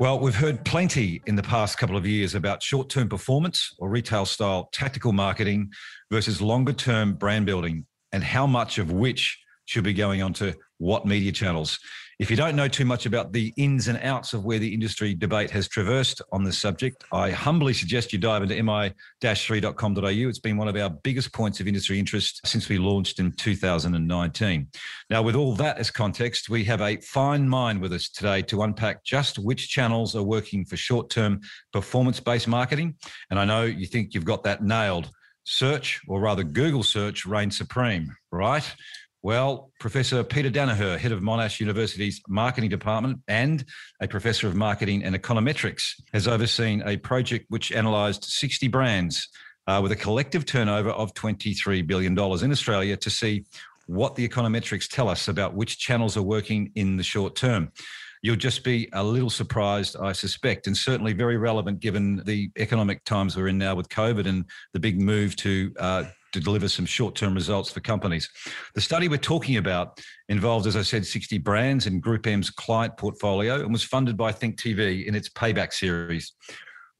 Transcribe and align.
Well, 0.00 0.18
we've 0.18 0.34
heard 0.34 0.64
plenty 0.64 1.20
in 1.26 1.36
the 1.36 1.42
past 1.42 1.76
couple 1.76 1.94
of 1.94 2.06
years 2.06 2.34
about 2.34 2.62
short 2.62 2.88
term 2.88 3.06
performance 3.06 3.74
or 3.78 3.90
retail 3.90 4.24
style 4.24 4.70
tactical 4.72 5.12
marketing 5.12 5.70
versus 6.10 6.40
longer 6.40 6.72
term 6.72 7.12
brand 7.12 7.44
building 7.44 7.84
and 8.10 8.24
how 8.24 8.46
much 8.46 8.78
of 8.78 8.92
which 8.92 9.38
should 9.66 9.84
be 9.84 9.92
going 9.92 10.22
on 10.22 10.32
to 10.32 10.54
what 10.78 11.04
media 11.04 11.32
channels. 11.32 11.78
If 12.20 12.30
you 12.30 12.36
don't 12.36 12.54
know 12.54 12.68
too 12.68 12.84
much 12.84 13.06
about 13.06 13.32
the 13.32 13.50
ins 13.56 13.88
and 13.88 13.98
outs 14.02 14.34
of 14.34 14.44
where 14.44 14.58
the 14.58 14.74
industry 14.74 15.14
debate 15.14 15.50
has 15.52 15.66
traversed 15.66 16.20
on 16.32 16.44
this 16.44 16.58
subject, 16.58 17.02
I 17.10 17.30
humbly 17.30 17.72
suggest 17.72 18.12
you 18.12 18.18
dive 18.18 18.42
into 18.42 18.62
mi-3.com.au. 18.62 20.28
It's 20.28 20.38
been 20.38 20.58
one 20.58 20.68
of 20.68 20.76
our 20.76 20.90
biggest 20.90 21.32
points 21.32 21.60
of 21.60 21.66
industry 21.66 21.98
interest 21.98 22.46
since 22.46 22.68
we 22.68 22.76
launched 22.76 23.20
in 23.20 23.32
2019. 23.32 24.68
Now, 25.08 25.22
with 25.22 25.34
all 25.34 25.54
that 25.54 25.78
as 25.78 25.90
context, 25.90 26.50
we 26.50 26.62
have 26.64 26.82
a 26.82 26.98
fine 26.98 27.48
mind 27.48 27.80
with 27.80 27.94
us 27.94 28.10
today 28.10 28.42
to 28.42 28.64
unpack 28.64 29.02
just 29.02 29.38
which 29.38 29.70
channels 29.70 30.14
are 30.14 30.22
working 30.22 30.66
for 30.66 30.76
short-term 30.76 31.40
performance-based 31.72 32.48
marketing. 32.48 32.96
And 33.30 33.38
I 33.38 33.46
know 33.46 33.64
you 33.64 33.86
think 33.86 34.12
you've 34.12 34.26
got 34.26 34.44
that 34.44 34.62
nailed. 34.62 35.08
Search, 35.44 36.02
or 36.06 36.20
rather 36.20 36.44
Google 36.44 36.82
search, 36.82 37.24
reigns 37.24 37.56
supreme, 37.56 38.14
right? 38.30 38.74
Well, 39.22 39.70
Professor 39.78 40.24
Peter 40.24 40.48
Danaher, 40.48 40.96
head 40.96 41.12
of 41.12 41.20
Monash 41.20 41.60
University's 41.60 42.22
marketing 42.26 42.70
department 42.70 43.20
and 43.28 43.62
a 44.00 44.08
professor 44.08 44.46
of 44.46 44.54
marketing 44.54 45.04
and 45.04 45.14
econometrics, 45.14 46.00
has 46.14 46.26
overseen 46.26 46.82
a 46.86 46.96
project 46.96 47.44
which 47.50 47.70
analysed 47.70 48.24
60 48.24 48.68
brands 48.68 49.28
uh, 49.66 49.78
with 49.82 49.92
a 49.92 49.96
collective 49.96 50.46
turnover 50.46 50.88
of 50.88 51.12
$23 51.12 51.86
billion 51.86 52.18
in 52.18 52.50
Australia 52.50 52.96
to 52.96 53.10
see 53.10 53.44
what 53.86 54.14
the 54.14 54.26
econometrics 54.26 54.88
tell 54.88 55.08
us 55.08 55.28
about 55.28 55.52
which 55.52 55.78
channels 55.78 56.16
are 56.16 56.22
working 56.22 56.72
in 56.74 56.96
the 56.96 57.02
short 57.02 57.36
term. 57.36 57.70
You'll 58.22 58.36
just 58.36 58.64
be 58.64 58.88
a 58.94 59.04
little 59.04 59.28
surprised, 59.28 59.96
I 60.00 60.12
suspect, 60.12 60.66
and 60.66 60.74
certainly 60.74 61.12
very 61.12 61.36
relevant 61.36 61.80
given 61.80 62.22
the 62.24 62.50
economic 62.58 63.04
times 63.04 63.36
we're 63.36 63.48
in 63.48 63.58
now 63.58 63.74
with 63.74 63.90
COVID 63.90 64.26
and 64.26 64.46
the 64.72 64.80
big 64.80 64.98
move 64.98 65.36
to 65.36 65.74
uh, 65.78 66.04
to 66.32 66.40
deliver 66.40 66.68
some 66.68 66.86
short 66.86 67.14
term 67.14 67.34
results 67.34 67.70
for 67.70 67.80
companies. 67.80 68.28
The 68.74 68.80
study 68.80 69.08
we're 69.08 69.18
talking 69.18 69.56
about 69.56 70.00
involved, 70.28 70.66
as 70.66 70.76
I 70.76 70.82
said, 70.82 71.06
60 71.06 71.38
brands 71.38 71.86
in 71.86 72.00
Group 72.00 72.26
M's 72.26 72.50
client 72.50 72.96
portfolio 72.96 73.60
and 73.60 73.72
was 73.72 73.82
funded 73.82 74.16
by 74.16 74.32
Think 74.32 74.56
TV 74.56 75.06
in 75.06 75.14
its 75.14 75.28
Payback 75.28 75.72
series. 75.72 76.32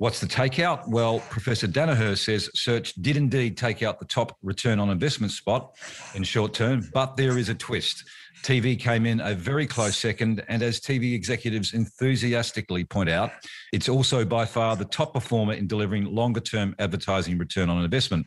What's 0.01 0.19
the 0.19 0.27
takeout? 0.27 0.89
Well, 0.89 1.21
Professor 1.29 1.67
Danaher 1.67 2.17
says 2.17 2.49
search 2.55 2.95
did 2.95 3.19
indeed 3.19 3.59
take 3.59 3.83
out 3.83 3.99
the 3.99 4.07
top 4.07 4.35
return 4.43 4.81
on 4.81 4.89
investment 4.89 5.31
spot 5.31 5.77
in 6.15 6.23
short 6.23 6.55
term, 6.55 6.89
but 6.95 7.19
there 7.19 7.37
is 7.37 7.51
a 7.51 7.55
twist. 7.55 8.05
TV 8.43 8.81
came 8.81 9.05
in 9.05 9.21
a 9.21 9.35
very 9.35 9.67
close 9.67 9.99
second, 9.99 10.43
and 10.49 10.63
as 10.63 10.81
TV 10.81 11.13
executives 11.13 11.75
enthusiastically 11.75 12.83
point 12.83 13.11
out, 13.11 13.31
it's 13.75 13.91
also 13.91 14.25
by 14.25 14.47
far 14.47 14.75
the 14.75 14.87
top 14.87 15.13
performer 15.13 15.53
in 15.53 15.67
delivering 15.67 16.07
longer 16.07 16.41
term 16.41 16.75
advertising 16.79 17.37
return 17.37 17.69
on 17.69 17.85
investment. 17.85 18.27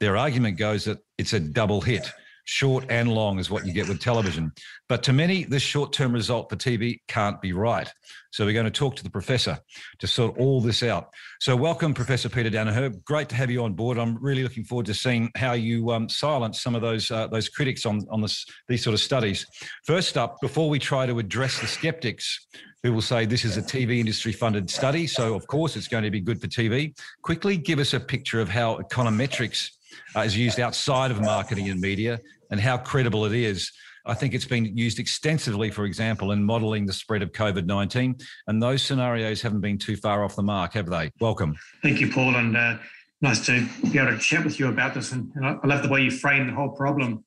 Their 0.00 0.16
argument 0.16 0.58
goes 0.58 0.84
that 0.84 0.98
it's 1.18 1.32
a 1.32 1.40
double 1.40 1.80
hit. 1.80 2.10
Short 2.46 2.84
and 2.90 3.10
long 3.10 3.38
is 3.38 3.50
what 3.50 3.64
you 3.64 3.72
get 3.72 3.88
with 3.88 4.00
television. 4.00 4.52
But 4.86 5.02
to 5.04 5.14
many, 5.14 5.44
this 5.44 5.62
short 5.62 5.94
term 5.94 6.12
result 6.12 6.50
for 6.50 6.56
TV 6.56 7.00
can't 7.08 7.40
be 7.40 7.54
right. 7.54 7.90
So 8.32 8.44
we're 8.44 8.52
going 8.52 8.66
to 8.66 8.70
talk 8.70 8.96
to 8.96 9.02
the 9.02 9.08
professor 9.08 9.58
to 9.98 10.06
sort 10.06 10.36
all 10.36 10.60
this 10.60 10.82
out. 10.82 11.08
So 11.40 11.56
welcome, 11.56 11.94
Professor 11.94 12.28
Peter 12.28 12.50
Danaher. 12.50 13.02
Great 13.04 13.30
to 13.30 13.34
have 13.34 13.50
you 13.50 13.64
on 13.64 13.72
board. 13.72 13.96
I'm 13.96 14.22
really 14.22 14.42
looking 14.42 14.64
forward 14.64 14.84
to 14.86 14.94
seeing 14.94 15.30
how 15.36 15.54
you 15.54 15.90
um, 15.90 16.06
silence 16.10 16.60
some 16.60 16.74
of 16.74 16.82
those 16.82 17.10
uh, 17.10 17.28
those 17.28 17.48
critics 17.48 17.86
on 17.86 18.04
on 18.10 18.20
this, 18.20 18.44
these 18.68 18.84
sort 18.84 18.92
of 18.92 19.00
studies. 19.00 19.46
First 19.86 20.18
up, 20.18 20.36
before 20.42 20.68
we 20.68 20.78
try 20.78 21.06
to 21.06 21.18
address 21.18 21.60
the 21.60 21.66
skeptics 21.66 22.46
who 22.82 22.92
will 22.92 23.00
say 23.00 23.24
this 23.24 23.46
is 23.46 23.56
a 23.56 23.62
TV 23.62 24.00
industry 24.00 24.32
funded 24.32 24.68
study, 24.68 25.06
so 25.06 25.34
of 25.34 25.46
course 25.46 25.76
it's 25.76 25.88
going 25.88 26.04
to 26.04 26.10
be 26.10 26.20
good 26.20 26.42
for 26.42 26.46
TV. 26.46 26.94
Quickly 27.22 27.56
give 27.56 27.78
us 27.78 27.94
a 27.94 28.00
picture 28.00 28.40
of 28.40 28.50
how 28.50 28.76
econometrics 28.76 29.70
uh, 30.16 30.20
is 30.20 30.36
used 30.36 30.60
outside 30.60 31.10
of 31.10 31.20
marketing 31.20 31.70
and 31.70 31.80
media 31.80 32.20
and 32.50 32.60
how 32.60 32.76
credible 32.78 33.24
it 33.24 33.32
is. 33.32 33.70
I 34.06 34.14
think 34.14 34.34
it's 34.34 34.44
been 34.44 34.76
used 34.76 34.98
extensively, 34.98 35.70
for 35.70 35.86
example, 35.86 36.32
in 36.32 36.44
modelling 36.44 36.84
the 36.84 36.92
spread 36.92 37.22
of 37.22 37.32
COVID 37.32 37.64
19. 37.64 38.16
And 38.46 38.62
those 38.62 38.82
scenarios 38.82 39.40
haven't 39.40 39.60
been 39.60 39.78
too 39.78 39.96
far 39.96 40.24
off 40.24 40.36
the 40.36 40.42
mark, 40.42 40.74
have 40.74 40.86
they? 40.86 41.10
Welcome. 41.20 41.56
Thank 41.82 42.00
you, 42.00 42.12
Paul. 42.12 42.36
And 42.36 42.56
uh, 42.56 42.78
nice 43.22 43.44
to 43.46 43.66
be 43.90 43.98
able 43.98 44.10
to 44.10 44.18
chat 44.18 44.44
with 44.44 44.60
you 44.60 44.68
about 44.68 44.94
this. 44.94 45.12
And, 45.12 45.32
and 45.36 45.46
I 45.46 45.66
love 45.66 45.82
the 45.82 45.88
way 45.88 46.02
you 46.02 46.10
frame 46.10 46.46
the 46.46 46.52
whole 46.52 46.70
problem. 46.70 47.24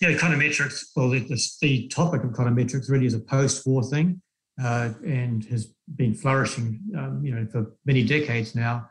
Yeah, 0.00 0.10
econometrics, 0.10 0.84
well, 0.96 1.10
the, 1.10 1.18
the, 1.18 1.48
the 1.60 1.88
topic 1.88 2.22
of 2.22 2.30
econometrics 2.30 2.88
really 2.88 3.06
is 3.06 3.14
a 3.14 3.20
post 3.20 3.66
war 3.66 3.82
thing 3.82 4.22
uh, 4.62 4.90
and 5.04 5.44
has 5.46 5.74
been 5.96 6.14
flourishing 6.14 6.80
um, 6.96 7.20
you 7.24 7.34
know, 7.34 7.46
for 7.50 7.72
many 7.84 8.04
decades 8.04 8.54
now. 8.54 8.88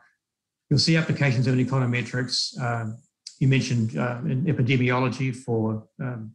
You'll 0.68 0.78
see 0.78 0.96
applications 0.96 1.46
of 1.46 1.56
econometrics 1.56 2.60
uh, 2.60 2.92
you 3.40 3.48
mentioned 3.48 3.98
uh, 3.98 4.18
in 4.26 4.44
epidemiology 4.44 5.34
for 5.34 5.82
um, 6.00 6.34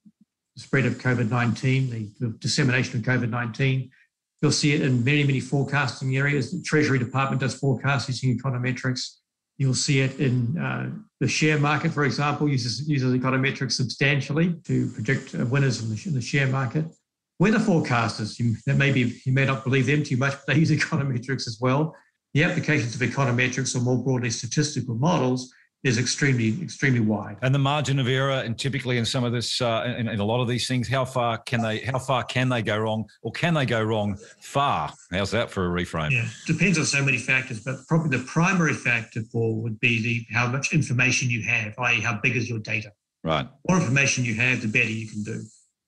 the 0.55 0.61
spread 0.61 0.85
of 0.85 0.95
COVID 0.95 1.29
19, 1.29 1.89
the, 1.89 2.09
the, 2.19 2.33
dissemination 2.39 2.99
of 2.99 3.05
COVID 3.05 3.29
19. 3.29 3.89
You'll 4.41 4.51
see 4.51 4.73
it 4.73 4.81
in 4.81 5.03
many, 5.03 5.23
many 5.23 5.39
forecasting 5.39 6.17
areas. 6.17 6.51
The 6.51 6.61
Treasury 6.63 6.99
Department 6.99 7.41
does 7.41 7.55
forecasts 7.55 8.09
using 8.09 8.37
econometrics. 8.37 9.19
You'll 9.57 9.73
see 9.73 10.01
it 10.01 10.19
in 10.19 10.57
uh, 10.57 10.89
the 11.21 11.27
share 11.27 11.57
market, 11.57 11.93
for 11.93 12.03
example, 12.03 12.49
uses, 12.49 12.89
uses 12.89 13.13
econometrics 13.13 13.73
substantially 13.73 14.53
to 14.65 14.87
predict 14.91 15.33
uh, 15.35 15.45
winners 15.45 15.81
in 15.81 15.89
the, 15.89 16.03
in 16.07 16.13
the 16.13 16.21
share 16.21 16.47
market. 16.47 16.85
Weather 17.39 17.59
forecasters, 17.59 18.39
you, 18.39 18.55
that 18.65 18.75
maybe 18.75 19.21
you 19.25 19.31
may 19.31 19.45
not 19.45 19.63
believe 19.63 19.85
them 19.85 20.03
too 20.03 20.17
much, 20.17 20.33
but 20.33 20.47
they 20.47 20.59
use 20.59 20.71
econometrics 20.79 21.47
as 21.47 21.59
well. 21.61 21.95
The 22.33 22.43
applications 22.43 22.95
of 22.95 23.01
econometrics 23.07 23.75
or 23.75 23.79
more 23.79 24.03
broadly 24.03 24.29
statistical 24.29 24.95
models 24.95 25.53
is 25.85 25.99
extremely 25.99 26.59
extremely 26.63 26.99
wide. 26.99 27.37
And 27.43 27.53
the 27.53 27.59
margin 27.59 27.99
of 27.99 28.07
error 28.07 28.41
and 28.43 28.57
typically 28.57 28.97
in 28.97 29.05
some 29.05 29.23
of 29.23 29.31
this 29.31 29.61
uh, 29.61 29.95
in, 29.97 30.07
in, 30.07 30.19
a 30.19 30.25
lot 30.25 30.41
of 30.41 30.47
these 30.47 30.67
things 30.67 30.87
how 30.87 31.05
far 31.05 31.37
can 31.37 31.61
they 31.61 31.79
how 31.81 31.99
far 31.99 32.23
can 32.23 32.49
they 32.49 32.63
go 32.63 32.77
wrong 32.79 33.05
or 33.21 33.31
can 33.31 33.53
they 33.53 33.67
go 33.67 33.83
wrong 33.83 34.17
far? 34.39 34.91
How's 35.11 35.29
that 35.31 35.51
for 35.51 35.67
a 35.67 35.69
reframe? 35.69 36.11
Yeah 36.11 36.27
depends 36.47 36.79
on 36.79 36.85
so 36.85 37.03
many 37.03 37.19
factors 37.19 37.59
but 37.63 37.75
probably 37.87 38.17
the 38.17 38.23
primary 38.23 38.73
factor 38.73 39.21
for 39.31 39.61
would 39.61 39.79
be 39.79 40.01
the 40.01 40.25
how 40.35 40.47
much 40.47 40.73
information 40.73 41.29
you 41.29 41.43
have 41.43 41.75
i.e 41.77 42.01
how 42.01 42.19
big 42.21 42.35
is 42.35 42.49
your 42.49 42.59
data? 42.59 42.91
Right. 43.23 43.47
The 43.65 43.73
more 43.73 43.79
information 43.79 44.25
you 44.25 44.33
have 44.35 44.61
the 44.61 44.67
better 44.67 44.89
you 44.89 45.07
can 45.07 45.21
do. 45.23 45.39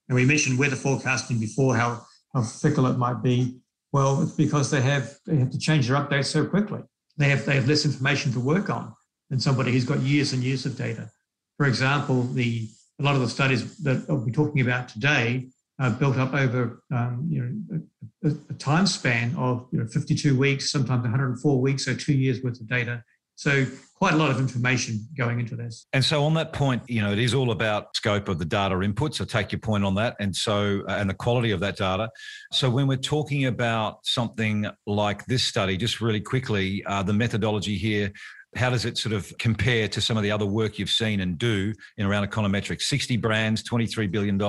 And 0.09 0.15
we 0.15 0.25
mentioned 0.25 0.59
weather 0.59 0.75
forecasting 0.75 1.39
before 1.39 1.75
how 1.75 2.05
how 2.35 2.43
fickle 2.43 2.85
it 2.85 2.99
might 2.99 3.23
be. 3.23 3.57
Well 3.91 4.21
it's 4.21 4.33
because 4.33 4.69
they 4.69 4.81
have 4.81 5.17
they 5.25 5.37
have 5.37 5.49
to 5.49 5.57
change 5.57 5.87
their 5.87 5.97
updates 5.97 6.27
so 6.27 6.45
quickly. 6.45 6.83
They 7.17 7.29
have 7.29 7.47
they 7.47 7.55
have 7.55 7.67
less 7.67 7.83
information 7.83 8.31
to 8.33 8.39
work 8.39 8.69
on 8.69 8.93
than 9.29 9.39
somebody 9.39 9.71
who's 9.71 9.85
got 9.85 9.99
years 9.99 10.33
and 10.33 10.43
years 10.43 10.65
of 10.65 10.77
data. 10.77 11.09
For 11.57 11.65
example, 11.65 12.23
the 12.23 12.69
a 12.99 13.03
lot 13.03 13.15
of 13.15 13.21
the 13.21 13.29
studies 13.29 13.77
that 13.83 14.07
we'll 14.07 14.25
be 14.25 14.31
talking 14.31 14.61
about 14.61 14.89
today 14.89 15.49
are 15.79 15.91
built 15.91 16.17
up 16.17 16.33
over 16.33 16.81
um, 16.91 17.27
you 17.29 17.41
know 17.41 17.81
a, 18.23 18.35
a, 18.49 18.53
time 18.55 18.87
span 18.87 19.35
of 19.35 19.67
you 19.71 19.79
know 19.79 19.87
52 19.87 20.37
weeks, 20.37 20.71
sometimes 20.71 21.03
104 21.03 21.61
weeks, 21.61 21.85
so 21.85 21.93
two 21.93 22.13
years 22.13 22.41
worth 22.41 22.59
of 22.59 22.67
data. 22.67 23.03
So 23.35 23.67
quite 23.93 24.13
a 24.13 24.17
lot 24.17 24.31
of 24.31 24.39
information 24.39 25.07
going 25.15 25.39
into 25.39 25.55
this. 25.55 25.85
And 25.93 26.03
so 26.03 26.23
on 26.23 26.33
that 26.33 26.53
point, 26.53 26.81
you 26.87 27.01
know, 27.01 27.11
it 27.11 27.19
is 27.19 27.35
all 27.35 27.51
about 27.51 27.95
scope 27.95 28.29
of 28.29 28.39
the 28.39 28.45
data 28.45 28.73
inputs. 28.75 29.21
I 29.21 29.25
take 29.25 29.51
your 29.51 29.59
point 29.59 29.83
on 29.85 29.93
that, 29.95 30.15
and 30.19 30.35
so 30.35 30.81
uh, 30.87 30.93
and 30.93 31.07
the 31.07 31.13
quality 31.13 31.51
of 31.51 31.59
that 31.59 31.77
data. 31.77 32.09
So 32.51 32.69
when 32.69 32.87
we're 32.87 32.97
talking 32.97 33.45
about 33.45 33.99
something 34.03 34.65
like 34.87 35.25
this 35.25 35.43
study, 35.43 35.77
just 35.77 36.01
really 36.01 36.21
quickly, 36.21 36.83
uh, 36.85 37.03
the 37.03 37.13
methodology 37.13 37.77
here 37.77 38.11
how 38.57 38.69
does 38.69 38.85
it 38.85 38.97
sort 38.97 39.13
of 39.13 39.35
compare 39.37 39.87
to 39.87 40.01
some 40.01 40.17
of 40.17 40.23
the 40.23 40.31
other 40.31 40.45
work 40.45 40.79
you've 40.79 40.89
seen 40.89 41.19
and 41.19 41.37
do 41.37 41.73
in 41.97 42.05
around 42.05 42.27
econometrics? 42.27 42.83
60 42.83 43.17
brands, 43.17 43.63
$23 43.63 44.11
billion. 44.11 44.39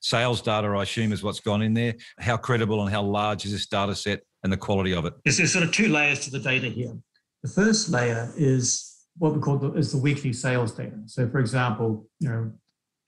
Sales 0.00 0.40
data, 0.40 0.68
I 0.68 0.82
assume, 0.82 1.12
is 1.12 1.22
what's 1.22 1.40
gone 1.40 1.62
in 1.62 1.74
there. 1.74 1.94
How 2.18 2.36
credible 2.36 2.82
and 2.82 2.90
how 2.90 3.02
large 3.02 3.44
is 3.44 3.52
this 3.52 3.66
data 3.66 3.94
set 3.94 4.22
and 4.42 4.52
the 4.52 4.56
quality 4.56 4.94
of 4.94 5.04
it? 5.04 5.14
There's 5.24 5.52
sort 5.52 5.64
of 5.64 5.72
two 5.72 5.88
layers 5.88 6.20
to 6.20 6.30
the 6.30 6.38
data 6.40 6.68
here. 6.68 6.96
The 7.42 7.48
first 7.48 7.88
layer 7.90 8.32
is 8.36 9.06
what 9.16 9.34
we 9.34 9.40
call 9.40 9.58
the, 9.58 9.72
is 9.74 9.92
the 9.92 9.98
weekly 9.98 10.32
sales 10.32 10.72
data. 10.72 10.96
So, 11.06 11.28
for 11.28 11.38
example, 11.38 12.08
you 12.20 12.28
know, 12.28 12.52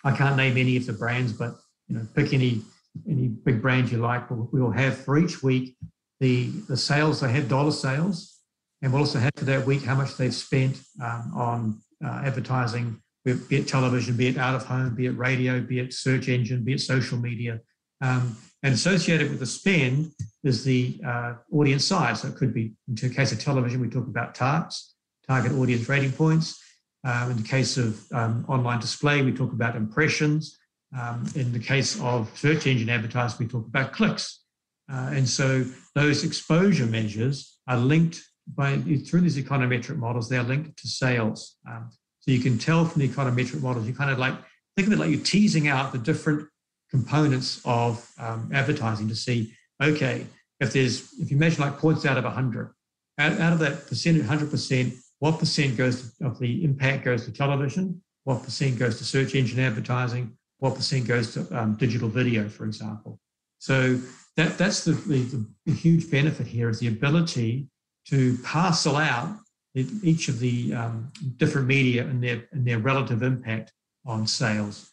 I 0.05 0.17
can't 0.17 0.37
name 0.37 0.57
any 0.57 0.77
of 0.77 0.87
the 0.87 0.93
brands, 0.93 1.33
but 1.33 1.55
you 1.89 1.97
know, 1.97 2.07
pick 2.15 2.33
any 2.33 2.62
any 3.09 3.29
big 3.29 3.62
brand 3.62 3.91
you 3.91 3.99
like, 3.99 4.31
we'll, 4.31 4.49
we'll 4.53 4.71
have 4.71 4.97
for 4.97 5.19
each 5.19 5.43
week 5.43 5.77
the, 6.19 6.51
the 6.69 6.77
sales 6.77 7.21
they 7.21 7.33
have, 7.33 7.49
dollar 7.49 7.71
sales, 7.71 8.40
and 8.82 8.93
we'll 8.93 9.03
also 9.03 9.19
have 9.19 9.32
for 9.37 9.44
that 9.44 9.67
week 9.67 9.82
how 9.82 9.94
much 9.94 10.17
they've 10.17 10.35
spent 10.35 10.81
um, 11.03 11.32
on 11.35 11.81
uh, 12.05 12.23
advertising, 12.25 13.00
be 13.25 13.32
it 13.50 13.69
television, 13.69 14.17
be 14.17 14.29
it 14.29 14.38
out 14.38 14.55
of 14.55 14.65
home, 14.65 14.94
be 14.94 15.06
it 15.06 15.17
radio, 15.17 15.61
be 15.61 15.79
it 15.79 15.93
search 15.93 16.29
engine, 16.29 16.65
be 16.65 16.73
it 16.73 16.81
social 16.81 17.19
media. 17.19 17.61
Um, 18.00 18.37
and 18.62 18.75
associated 18.75 19.31
with 19.31 19.41
the 19.41 19.47
spend 19.47 20.12
is 20.43 20.65
the 20.65 21.00
uh, 21.06 21.35
audience 21.53 21.85
size. 21.85 22.23
So 22.23 22.29
it 22.29 22.37
could 22.37 22.55
be, 22.55 22.73
in 22.88 22.94
the 22.94 23.11
case 23.11 23.32
of 23.32 23.41
television, 23.41 23.81
we 23.81 23.88
talk 23.88 24.06
about 24.06 24.35
TARPs, 24.35 24.94
target 25.26 25.53
audience 25.53 25.88
rating 25.88 26.12
points. 26.12 26.59
Um, 27.05 27.31
in 27.31 27.37
the 27.38 27.49
case 27.49 27.76
of 27.76 28.00
um, 28.12 28.44
online 28.49 28.81
display, 28.81 29.23
we 29.23 29.33
talk 29.33 29.53
about 29.53 29.76
impressions. 29.76 30.59
Um, 30.99 31.26
in 31.35 31.53
the 31.53 31.59
case 31.59 32.00
of 32.00 32.31
search 32.37 32.67
engine 32.67 32.88
advertising, 32.88 33.47
we 33.47 33.50
talk 33.50 33.67
about 33.67 33.93
clicks. 33.93 34.41
Uh, 34.91 35.11
and 35.12 35.29
so 35.29 35.65
those 35.94 36.25
exposure 36.25 36.87
measures 36.87 37.59
are 37.69 37.76
linked 37.76 38.23
by 38.55 38.76
through 38.79 39.20
these 39.23 39.37
econometric 39.37 39.97
models, 39.97 40.29
they're 40.29 40.43
linked 40.43 40.79
to 40.79 40.88
sales. 40.88 41.56
Um, 41.69 41.91
so 42.20 42.31
you 42.31 42.41
can 42.41 42.58
tell 42.58 42.85
from 42.85 43.00
the 43.00 43.08
econometric 43.08 43.62
models, 43.62 43.87
you 43.87 43.94
kind 43.94 44.11
of 44.11 44.19
like 44.19 44.35
think 44.76 44.87
of 44.87 44.93
it 44.93 44.99
like 44.99 45.11
you're 45.11 45.20
teasing 45.20 45.69
out 45.69 45.93
the 45.93 45.99
different 45.99 46.49
components 46.91 47.61
of 47.64 48.06
um, 48.19 48.50
advertising 48.52 49.08
to 49.08 49.14
see, 49.14 49.52
okay, 49.82 50.26
if 50.58 50.73
there's 50.73 51.12
if 51.14 51.31
you 51.31 51.37
measure 51.37 51.62
like 51.62 51.79
points 51.79 52.05
out 52.05 52.19
of 52.19 52.25
100, 52.25 52.75
out, 53.19 53.41
out 53.41 53.52
of 53.52 53.58
that 53.61 53.87
percentage, 53.87 54.23
100%, 54.23 54.97
what 55.20 55.38
percent 55.38 55.76
goes 55.76 56.14
to, 56.19 56.26
of 56.26 56.38
the 56.38 56.64
impact 56.64 57.05
goes 57.05 57.25
to 57.25 57.32
television, 57.32 58.02
what 58.25 58.43
percent 58.43 58.79
goes 58.79 58.99
to 58.99 59.05
search 59.05 59.35
engine 59.35 59.61
advertising, 59.61 60.37
what 60.58 60.75
percent 60.75 61.06
goes 61.06 61.32
to 61.35 61.58
um, 61.58 61.75
digital 61.76 62.08
video, 62.08 62.49
for 62.49 62.64
example. 62.67 63.19
So 63.58 63.99
that 64.37 64.58
that's 64.58 64.85
the, 64.85 64.93
the, 64.93 65.47
the 65.67 65.73
huge 65.73 66.11
benefit 66.11 66.47
here 66.47 66.69
is 66.69 66.81
the 66.81 66.88
ability 66.88 67.69
to 68.08 68.38
parcel 68.43 68.97
out 68.97 69.37
each 69.75 70.29
of 70.29 70.41
the 70.41 70.75
um, 70.75 71.12
different 71.37 71.67
media 71.67 72.05
and 72.05 72.23
their 72.23 72.49
and 72.52 72.67
their 72.67 72.79
relative 72.79 73.23
impact 73.23 73.73
on 74.05 74.26
sales. 74.26 74.91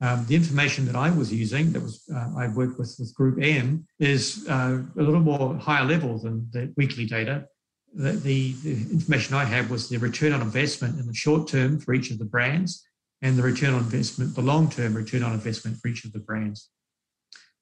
Um, 0.00 0.26
the 0.26 0.34
information 0.34 0.84
that 0.86 0.96
I 0.96 1.10
was 1.10 1.32
using, 1.32 1.72
that 1.72 1.80
was 1.80 2.02
uh, 2.14 2.30
I 2.36 2.48
worked 2.48 2.78
with 2.78 2.94
with 2.98 3.14
Group 3.14 3.38
M, 3.40 3.86
is 3.98 4.46
uh, 4.48 4.82
a 4.98 5.02
little 5.02 5.20
more 5.20 5.54
higher 5.56 5.84
level 5.84 6.18
than 6.18 6.48
the 6.52 6.72
weekly 6.76 7.06
data. 7.06 7.46
The, 7.94 8.12
the, 8.12 8.52
the, 8.62 8.72
information 8.92 9.36
I 9.36 9.44
had 9.44 9.70
was 9.70 9.88
the 9.88 9.96
return 9.96 10.34
on 10.34 10.42
investment 10.42 10.98
in 11.00 11.06
the 11.06 11.14
short 11.14 11.48
term 11.48 11.78
for 11.78 11.94
each 11.94 12.10
of 12.10 12.18
the 12.18 12.26
brands, 12.26 12.84
and 13.22 13.38
the 13.38 13.42
return 13.42 13.72
on 13.72 13.80
investment, 13.80 14.34
the 14.34 14.42
long 14.42 14.68
term 14.68 14.92
return 14.92 15.22
on 15.22 15.32
investment 15.32 15.78
for 15.78 15.88
each 15.88 16.04
of 16.04 16.12
the 16.12 16.18
brands. 16.18 16.68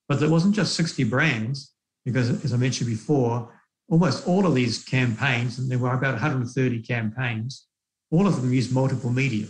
But 0.08 0.18
there 0.18 0.30
wasn't 0.30 0.56
just 0.56 0.74
60 0.74 1.04
brands, 1.04 1.72
because 2.04 2.30
as 2.44 2.52
I 2.52 2.56
mentioned 2.56 2.90
before, 2.90 3.53
almost 3.88 4.26
all 4.26 4.46
of 4.46 4.54
these 4.54 4.84
campaigns, 4.84 5.58
and 5.58 5.70
there 5.70 5.78
were 5.78 5.92
about 5.92 6.12
130 6.12 6.82
campaigns, 6.82 7.66
all 8.10 8.26
of 8.26 8.40
them 8.40 8.52
use 8.52 8.70
multiple 8.70 9.10
media. 9.10 9.46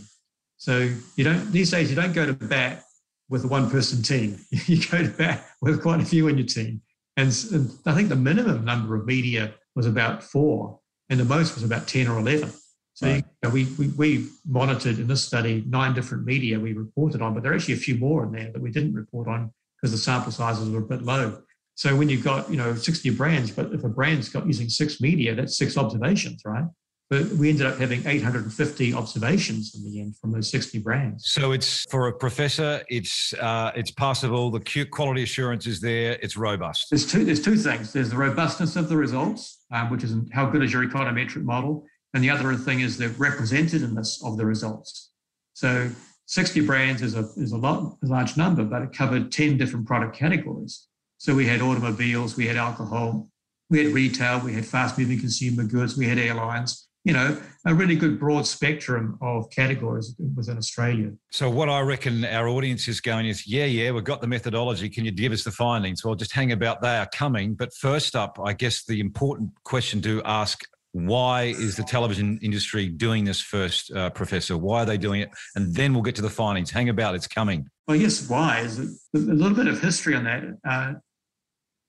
So 0.56 0.90
you 1.16 1.24
don't 1.24 1.52
these 1.52 1.70
days 1.70 1.90
you 1.90 1.96
don't 1.96 2.12
go 2.12 2.26
to 2.26 2.32
bat 2.32 2.84
with 3.28 3.44
a 3.44 3.48
one-person 3.48 4.02
team. 4.02 4.38
You 4.66 4.82
go 4.86 5.02
to 5.02 5.10
bat 5.10 5.44
with 5.60 5.82
quite 5.82 6.00
a 6.00 6.04
few 6.04 6.28
in 6.28 6.38
your 6.38 6.46
team. 6.46 6.82
And, 7.16 7.28
and 7.52 7.70
I 7.86 7.94
think 7.94 8.08
the 8.08 8.16
minimum 8.16 8.64
number 8.64 8.94
of 8.96 9.06
media 9.06 9.54
was 9.74 9.86
about 9.86 10.22
four, 10.22 10.80
and 11.08 11.18
the 11.18 11.24
most 11.24 11.54
was 11.54 11.64
about 11.64 11.86
10 11.86 12.08
or 12.08 12.18
11. 12.18 12.52
So 12.94 13.08
right. 13.08 13.16
you 13.16 13.22
know, 13.42 13.50
we, 13.50 13.64
we, 13.76 13.88
we 13.88 14.28
monitored 14.46 14.98
in 14.98 15.08
this 15.08 15.24
study 15.24 15.64
nine 15.66 15.94
different 15.94 16.24
media 16.24 16.60
we 16.60 16.72
reported 16.72 17.22
on, 17.22 17.34
but 17.34 17.42
there 17.42 17.52
are 17.52 17.56
actually 17.56 17.74
a 17.74 17.78
few 17.78 17.96
more 17.96 18.24
in 18.24 18.32
there 18.32 18.52
that 18.52 18.62
we 18.62 18.70
didn't 18.70 18.94
report 18.94 19.26
on 19.26 19.52
because 19.76 19.90
the 19.90 19.98
sample 19.98 20.32
sizes 20.32 20.70
were 20.70 20.78
a 20.78 20.82
bit 20.82 21.02
low. 21.02 21.42
So 21.76 21.96
when 21.96 22.08
you've 22.08 22.24
got 22.24 22.50
you 22.50 22.56
know 22.56 22.74
60 22.74 23.10
brands, 23.10 23.50
but 23.50 23.72
if 23.72 23.84
a 23.84 23.88
brand's 23.88 24.28
got 24.28 24.46
using 24.46 24.68
six 24.68 25.00
media, 25.00 25.34
that's 25.34 25.56
six 25.56 25.76
observations, 25.76 26.42
right? 26.44 26.64
But 27.10 27.26
we 27.32 27.50
ended 27.50 27.66
up 27.66 27.78
having 27.78 28.06
850 28.06 28.94
observations 28.94 29.74
in 29.74 29.84
the 29.84 30.00
end 30.00 30.16
from 30.16 30.32
those 30.32 30.50
60 30.50 30.78
brands. 30.78 31.30
So 31.30 31.52
it's 31.52 31.84
for 31.90 32.08
a 32.08 32.12
professor, 32.12 32.82
it's 32.88 33.34
uh, 33.34 33.72
it's 33.76 33.90
passable. 33.90 34.50
The 34.50 34.86
quality 34.90 35.22
assurance 35.22 35.66
is 35.66 35.80
there. 35.80 36.18
It's 36.22 36.36
robust. 36.36 36.86
There's 36.90 37.06
two. 37.06 37.24
There's 37.24 37.42
two 37.42 37.56
things. 37.56 37.92
There's 37.92 38.10
the 38.10 38.16
robustness 38.16 38.76
of 38.76 38.88
the 38.88 38.96
results, 38.96 39.64
um, 39.70 39.90
which 39.90 40.02
is 40.02 40.14
how 40.32 40.46
good 40.46 40.62
is 40.62 40.72
your 40.72 40.86
econometric 40.86 41.42
model, 41.42 41.84
and 42.14 42.24
the 42.24 42.30
other 42.30 42.54
thing 42.54 42.80
is 42.80 42.96
the 42.96 43.08
representativeness 43.08 44.24
of 44.24 44.38
the 44.38 44.46
results. 44.46 45.10
So 45.52 45.90
60 46.26 46.60
brands 46.62 47.02
is 47.02 47.16
a 47.16 47.28
is 47.36 47.52
a 47.52 47.58
lot 47.58 47.98
a 48.02 48.06
large 48.06 48.36
number, 48.36 48.64
but 48.64 48.82
it 48.82 48.92
covered 48.92 49.30
10 49.30 49.58
different 49.58 49.86
product 49.86 50.16
categories. 50.16 50.88
So 51.18 51.34
we 51.34 51.46
had 51.46 51.60
automobiles, 51.60 52.36
we 52.36 52.46
had 52.46 52.56
alcohol, 52.56 53.28
we 53.70 53.84
had 53.84 53.94
retail, 53.94 54.40
we 54.40 54.52
had 54.52 54.66
fast 54.66 54.98
moving 54.98 55.18
consumer 55.18 55.64
goods, 55.64 55.96
we 55.96 56.06
had 56.06 56.18
airlines, 56.18 56.88
you 57.04 57.12
know, 57.12 57.36
a 57.66 57.74
really 57.74 57.96
good 57.96 58.18
broad 58.18 58.46
spectrum 58.46 59.18
of 59.20 59.50
categories 59.50 60.14
within 60.36 60.58
Australia. 60.58 61.12
So, 61.30 61.48
what 61.50 61.68
I 61.68 61.80
reckon 61.80 62.24
our 62.24 62.48
audience 62.48 62.88
is 62.88 63.00
going 63.00 63.26
is, 63.26 63.46
yeah, 63.46 63.64
yeah, 63.64 63.90
we've 63.90 64.04
got 64.04 64.20
the 64.20 64.26
methodology. 64.26 64.88
Can 64.88 65.04
you 65.04 65.10
give 65.10 65.32
us 65.32 65.44
the 65.44 65.50
findings? 65.50 66.04
Well, 66.04 66.14
just 66.14 66.32
hang 66.32 66.52
about, 66.52 66.82
they 66.82 66.96
are 66.96 67.08
coming. 67.14 67.54
But 67.54 67.72
first 67.74 68.16
up, 68.16 68.38
I 68.42 68.52
guess 68.52 68.84
the 68.84 69.00
important 69.00 69.50
question 69.64 70.00
to 70.02 70.22
ask 70.24 70.62
why 70.94 71.46
is 71.46 71.76
the 71.76 71.82
television 71.82 72.38
industry 72.40 72.88
doing 72.88 73.24
this 73.24 73.40
first, 73.40 73.90
uh, 73.90 74.10
Professor? 74.10 74.56
Why 74.56 74.82
are 74.82 74.86
they 74.86 74.96
doing 74.96 75.22
it? 75.22 75.30
And 75.56 75.74
then 75.74 75.92
we'll 75.92 76.04
get 76.04 76.14
to 76.16 76.22
the 76.22 76.30
findings. 76.30 76.70
Hang 76.70 76.88
about, 76.88 77.16
it's 77.16 77.26
coming. 77.26 77.68
Well, 77.86 77.96
yes, 77.96 78.28
why 78.28 78.60
is 78.60 78.78
a 78.78 79.18
little 79.18 79.56
bit 79.56 79.66
of 79.66 79.80
history 79.80 80.14
on 80.14 80.24
that. 80.24 80.58
Uh, 80.64 80.94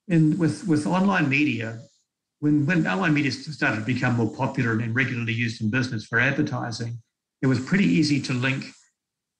in 0.07 0.37
with 0.37 0.67
with 0.67 0.85
online 0.85 1.29
media, 1.29 1.79
when 2.39 2.65
when 2.65 2.85
online 2.85 3.13
media 3.13 3.31
started 3.31 3.79
to 3.79 3.85
become 3.85 4.15
more 4.15 4.31
popular 4.35 4.73
and 4.73 4.93
regularly 4.93 5.33
used 5.33 5.61
in 5.61 5.69
business 5.69 6.05
for 6.05 6.19
advertising, 6.19 7.01
it 7.41 7.47
was 7.47 7.59
pretty 7.59 7.85
easy 7.85 8.21
to 8.21 8.33
link 8.33 8.65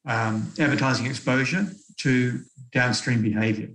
um, 0.07 0.51
advertising 0.57 1.05
exposure 1.05 1.67
to 1.97 2.41
downstream 2.71 3.21
behavior. 3.21 3.69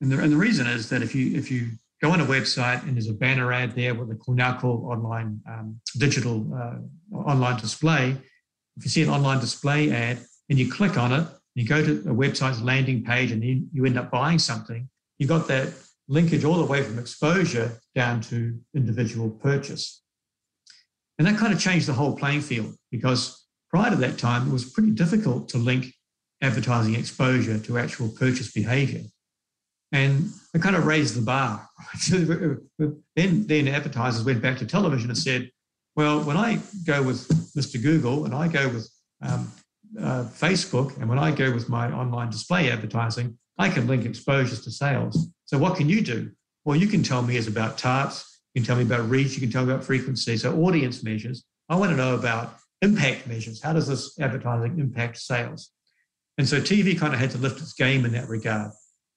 And 0.00 0.10
the, 0.10 0.18
and 0.18 0.32
the 0.32 0.36
reason 0.36 0.66
is 0.66 0.88
that 0.88 1.02
if 1.02 1.14
you 1.14 1.36
if 1.36 1.50
you 1.50 1.70
go 2.02 2.10
on 2.10 2.20
a 2.20 2.26
website 2.26 2.82
and 2.82 2.94
there's 2.96 3.08
a 3.08 3.14
banner 3.14 3.52
ad 3.52 3.72
there 3.72 3.94
with 3.94 4.08
the 4.08 4.34
now 4.34 4.58
called 4.58 4.84
online 4.84 5.40
um, 5.48 5.80
digital 5.98 6.46
uh, 6.54 7.16
online 7.16 7.60
display, 7.60 8.16
if 8.76 8.84
you 8.84 8.90
see 8.90 9.02
an 9.02 9.10
online 9.10 9.40
display 9.40 9.92
ad 9.92 10.18
and 10.50 10.58
you 10.58 10.70
click 10.70 10.98
on 10.98 11.12
it, 11.12 11.26
you 11.54 11.66
go 11.66 11.84
to 11.84 12.00
a 12.00 12.14
website's 12.14 12.60
landing 12.60 13.04
page 13.04 13.30
and 13.30 13.42
you, 13.42 13.66
you 13.72 13.84
end 13.84 13.98
up 13.98 14.10
buying 14.10 14.38
something, 14.38 14.88
you've 15.18 15.28
got 15.28 15.46
that 15.48 15.72
linkage 16.08 16.44
all 16.44 16.58
the 16.58 16.64
way 16.64 16.82
from 16.82 16.98
exposure 16.98 17.80
down 17.94 18.20
to 18.20 18.58
individual 18.74 19.30
purchase. 19.30 20.02
And 21.18 21.26
that 21.26 21.38
kind 21.38 21.52
of 21.52 21.60
changed 21.60 21.86
the 21.86 21.92
whole 21.92 22.16
playing 22.16 22.40
field 22.40 22.74
because 22.90 23.46
prior 23.70 23.90
to 23.90 23.96
that 23.96 24.18
time, 24.18 24.48
it 24.48 24.52
was 24.52 24.70
pretty 24.70 24.90
difficult 24.90 25.48
to 25.50 25.58
link 25.58 25.92
advertising 26.42 26.94
exposure 26.94 27.58
to 27.58 27.78
actual 27.78 28.08
purchase 28.08 28.52
behavior. 28.52 29.02
And 29.92 30.30
it 30.52 30.60
kind 30.60 30.74
of 30.74 30.86
raised 30.86 31.14
the 31.14 31.22
bar. 31.22 31.68
then, 32.10 33.46
then 33.46 33.68
advertisers 33.68 34.24
went 34.24 34.42
back 34.42 34.58
to 34.58 34.66
television 34.66 35.08
and 35.08 35.18
said, 35.18 35.50
well, 35.94 36.22
when 36.24 36.36
I 36.36 36.58
go 36.84 37.02
with 37.02 37.28
Mr. 37.56 37.80
Google 37.80 38.24
and 38.24 38.34
I 38.34 38.48
go 38.48 38.68
with 38.68 38.90
um, 39.22 39.52
uh, 40.00 40.24
Facebook 40.24 40.96
and 40.98 41.08
when 41.08 41.18
I 41.18 41.30
go 41.30 41.52
with 41.52 41.68
my 41.68 41.90
online 41.92 42.30
display 42.30 42.70
advertising, 42.70 43.38
I 43.58 43.68
can 43.68 43.86
link 43.86 44.04
exposures 44.04 44.62
to 44.64 44.70
sales. 44.70 45.28
So 45.44 45.58
what 45.58 45.76
can 45.76 45.88
you 45.88 46.00
do? 46.00 46.32
Well, 46.64 46.76
you 46.76 46.86
can 46.86 47.02
tell 47.02 47.22
me 47.22 47.36
is 47.36 47.46
about 47.46 47.78
TARPs, 47.78 48.24
you 48.54 48.60
can 48.60 48.66
tell 48.66 48.76
me 48.76 48.82
about 48.82 49.08
reach, 49.08 49.34
you 49.34 49.40
can 49.40 49.50
tell 49.50 49.64
me 49.64 49.72
about 49.72 49.84
frequency. 49.84 50.36
So 50.36 50.56
audience 50.56 51.02
measures. 51.02 51.44
I 51.68 51.76
want 51.76 51.90
to 51.90 51.96
know 51.96 52.14
about 52.14 52.56
impact 52.82 53.26
measures. 53.26 53.62
How 53.62 53.72
does 53.72 53.88
this 53.88 54.18
advertising 54.20 54.78
impact 54.78 55.18
sales? 55.18 55.70
And 56.38 56.48
so 56.48 56.60
TV 56.60 56.98
kind 56.98 57.14
of 57.14 57.20
had 57.20 57.30
to 57.32 57.38
lift 57.38 57.60
its 57.60 57.74
game 57.74 58.04
in 58.04 58.12
that 58.12 58.28
regard. 58.28 58.72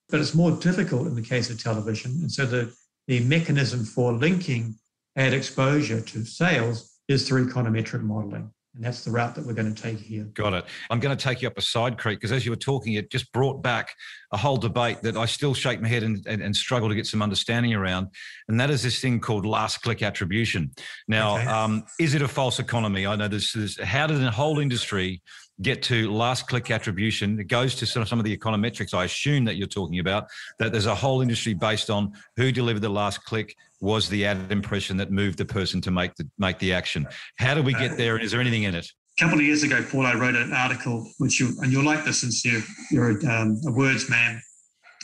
But 0.08 0.20
it's 0.20 0.34
more 0.34 0.52
difficult 0.52 1.06
in 1.06 1.14
the 1.14 1.22
case 1.22 1.50
of 1.50 1.62
television. 1.62 2.12
And 2.20 2.30
so 2.30 2.46
the, 2.46 2.72
the 3.06 3.20
mechanism 3.20 3.84
for 3.84 4.12
linking 4.12 4.76
ad 5.16 5.34
exposure 5.34 6.00
to 6.00 6.24
sales 6.24 6.98
is 7.08 7.26
through 7.26 7.50
econometric 7.50 8.02
modeling. 8.02 8.52
And 8.78 8.86
that's 8.86 9.04
the 9.04 9.10
route 9.10 9.34
that 9.34 9.44
we're 9.44 9.54
going 9.54 9.74
to 9.74 9.82
take 9.82 9.98
here. 9.98 10.22
Got 10.34 10.54
it. 10.54 10.64
I'm 10.88 11.00
going 11.00 11.14
to 11.14 11.20
take 11.20 11.42
you 11.42 11.48
up 11.48 11.58
a 11.58 11.60
side 11.60 11.98
creek 11.98 12.20
because 12.20 12.30
as 12.30 12.46
you 12.46 12.52
were 12.52 12.56
talking, 12.56 12.92
it 12.92 13.10
just 13.10 13.32
brought 13.32 13.60
back 13.60 13.92
a 14.30 14.36
whole 14.36 14.56
debate 14.56 15.02
that 15.02 15.16
I 15.16 15.26
still 15.26 15.52
shake 15.52 15.80
my 15.80 15.88
head 15.88 16.04
and, 16.04 16.24
and, 16.28 16.40
and 16.40 16.54
struggle 16.54 16.88
to 16.88 16.94
get 16.94 17.04
some 17.04 17.20
understanding 17.20 17.74
around. 17.74 18.06
And 18.46 18.60
that 18.60 18.70
is 18.70 18.84
this 18.84 19.00
thing 19.00 19.18
called 19.18 19.44
last 19.44 19.78
click 19.78 20.00
attribution. 20.00 20.70
Now, 21.08 21.38
okay. 21.38 21.46
um, 21.48 21.86
is 21.98 22.14
it 22.14 22.22
a 22.22 22.28
false 22.28 22.60
economy? 22.60 23.04
I 23.04 23.16
know 23.16 23.26
this 23.26 23.56
is 23.56 23.80
how 23.80 24.06
did 24.06 24.20
the 24.20 24.30
whole 24.30 24.60
industry 24.60 25.22
get 25.60 25.82
to 25.82 26.08
last 26.12 26.46
click 26.46 26.70
attribution. 26.70 27.40
It 27.40 27.48
goes 27.48 27.74
to 27.74 27.86
some 27.86 28.20
of 28.20 28.24
the 28.24 28.36
econometrics 28.36 28.94
I 28.94 29.06
assume 29.06 29.44
that 29.46 29.56
you're 29.56 29.66
talking 29.66 29.98
about, 29.98 30.28
that 30.60 30.70
there's 30.70 30.86
a 30.86 30.94
whole 30.94 31.20
industry 31.20 31.52
based 31.52 31.90
on 31.90 32.12
who 32.36 32.52
delivered 32.52 32.82
the 32.82 32.88
last 32.88 33.24
click 33.24 33.56
was 33.80 34.08
the 34.08 34.26
ad 34.26 34.50
impression 34.50 34.96
that 34.96 35.10
moved 35.10 35.38
the 35.38 35.44
person 35.44 35.80
to 35.82 35.90
make 35.90 36.14
the 36.16 36.28
make 36.38 36.58
the 36.58 36.72
action. 36.72 37.06
How 37.38 37.54
do 37.54 37.62
we 37.62 37.72
get 37.74 37.96
there 37.96 38.16
and 38.16 38.24
is 38.24 38.32
there 38.32 38.40
anything 38.40 38.64
in 38.64 38.74
it? 38.74 38.86
A 39.18 39.24
couple 39.24 39.38
of 39.38 39.44
years 39.44 39.62
ago, 39.62 39.84
Paul, 39.90 40.06
I 40.06 40.14
wrote 40.14 40.36
an 40.36 40.52
article, 40.52 41.10
which 41.18 41.40
you 41.40 41.48
and 41.60 41.72
you'll 41.72 41.84
like 41.84 42.04
this 42.04 42.20
since 42.20 42.44
you're, 42.44 42.62
you're 42.90 43.18
a, 43.18 43.26
um, 43.26 43.60
a 43.66 43.72
words 43.72 44.08
man. 44.08 44.40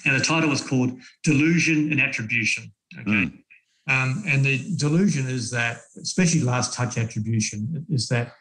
And 0.06 0.18
the 0.18 0.24
title 0.24 0.50
was 0.50 0.60
called 0.60 0.92
Delusion 1.22 1.90
and 1.90 2.00
Attribution. 2.00 2.72
Okay. 3.00 3.10
Mm. 3.10 3.38
Um, 3.86 4.22
and 4.26 4.44
the 4.44 4.58
delusion 4.76 5.28
is 5.28 5.50
that, 5.50 5.78
especially 6.00 6.40
last 6.40 6.74
touch 6.74 6.96
attribution, 6.96 7.84
is 7.90 8.08
that 8.08 8.32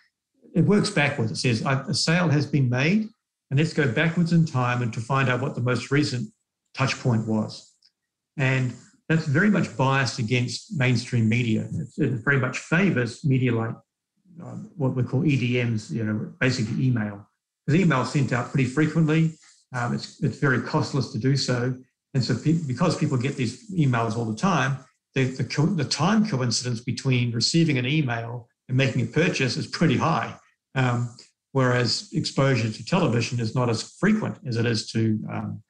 it 0.55 0.61
works 0.61 0.89
backwards. 0.89 1.31
It 1.31 1.37
says 1.37 1.61
a 1.65 1.93
sale 1.93 2.29
has 2.29 2.45
been 2.45 2.69
made, 2.69 3.09
and 3.49 3.59
let's 3.59 3.73
go 3.73 3.91
backwards 3.91 4.31
in 4.31 4.45
time 4.45 4.81
and 4.81 4.93
to 4.93 5.01
find 5.01 5.29
out 5.29 5.41
what 5.41 5.55
the 5.55 5.61
most 5.61 5.91
recent 5.91 6.29
touch 6.73 6.97
point 6.99 7.27
was. 7.27 7.73
And 8.37 8.73
that's 9.09 9.25
very 9.25 9.49
much 9.49 9.75
biased 9.75 10.19
against 10.19 10.77
mainstream 10.77 11.27
media. 11.27 11.67
It, 11.97 12.11
very 12.23 12.39
much 12.39 12.59
favors 12.59 13.23
media 13.25 13.53
like 13.53 13.75
uh, 14.41 14.55
what 14.77 14.95
we 14.95 15.03
call 15.03 15.21
EDMs, 15.21 15.91
you 15.91 16.03
know, 16.03 16.33
basically 16.39 16.85
email. 16.85 17.27
Because 17.65 17.81
email 17.81 18.05
sent 18.05 18.33
out 18.33 18.49
pretty 18.49 18.69
frequently. 18.69 19.31
Um, 19.73 19.93
it's, 19.93 20.21
it's 20.23 20.37
very 20.37 20.61
costless 20.61 21.11
to 21.11 21.19
do 21.19 21.35
so. 21.35 21.75
And 22.13 22.23
so, 22.23 22.35
pe- 22.35 22.59
because 22.67 22.97
people 22.97 23.17
get 23.17 23.35
these 23.35 23.71
emails 23.71 24.15
all 24.15 24.25
the 24.25 24.35
time, 24.35 24.77
the, 25.15 25.25
the, 25.25 25.43
co- 25.43 25.65
the, 25.65 25.85
time 25.85 26.27
coincidence 26.27 26.81
between 26.81 27.31
receiving 27.31 27.77
an 27.77 27.85
email 27.85 28.47
and 28.67 28.77
making 28.77 29.01
a 29.01 29.05
purchase 29.05 29.57
is 29.57 29.67
pretty 29.67 29.97
high. 29.97 30.35
Um, 30.75 31.15
whereas 31.51 32.09
exposure 32.13 32.71
to 32.71 32.85
television 32.85 33.39
is 33.39 33.55
not 33.55 33.69
as 33.69 33.95
frequent 33.99 34.37
as 34.45 34.57
it 34.57 34.65
is 34.65 34.91
to, 34.91 35.19
um, 35.31 35.63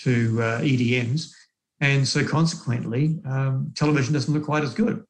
to 0.00 0.42
uh, 0.42 0.60
EDMs. 0.60 1.32
And 1.80 2.06
so 2.06 2.26
consequently, 2.26 3.20
um, 3.26 3.72
television 3.74 4.14
doesn't 4.14 4.32
look 4.32 4.44
quite 4.44 4.62
as 4.62 4.74
good. 4.74 5.04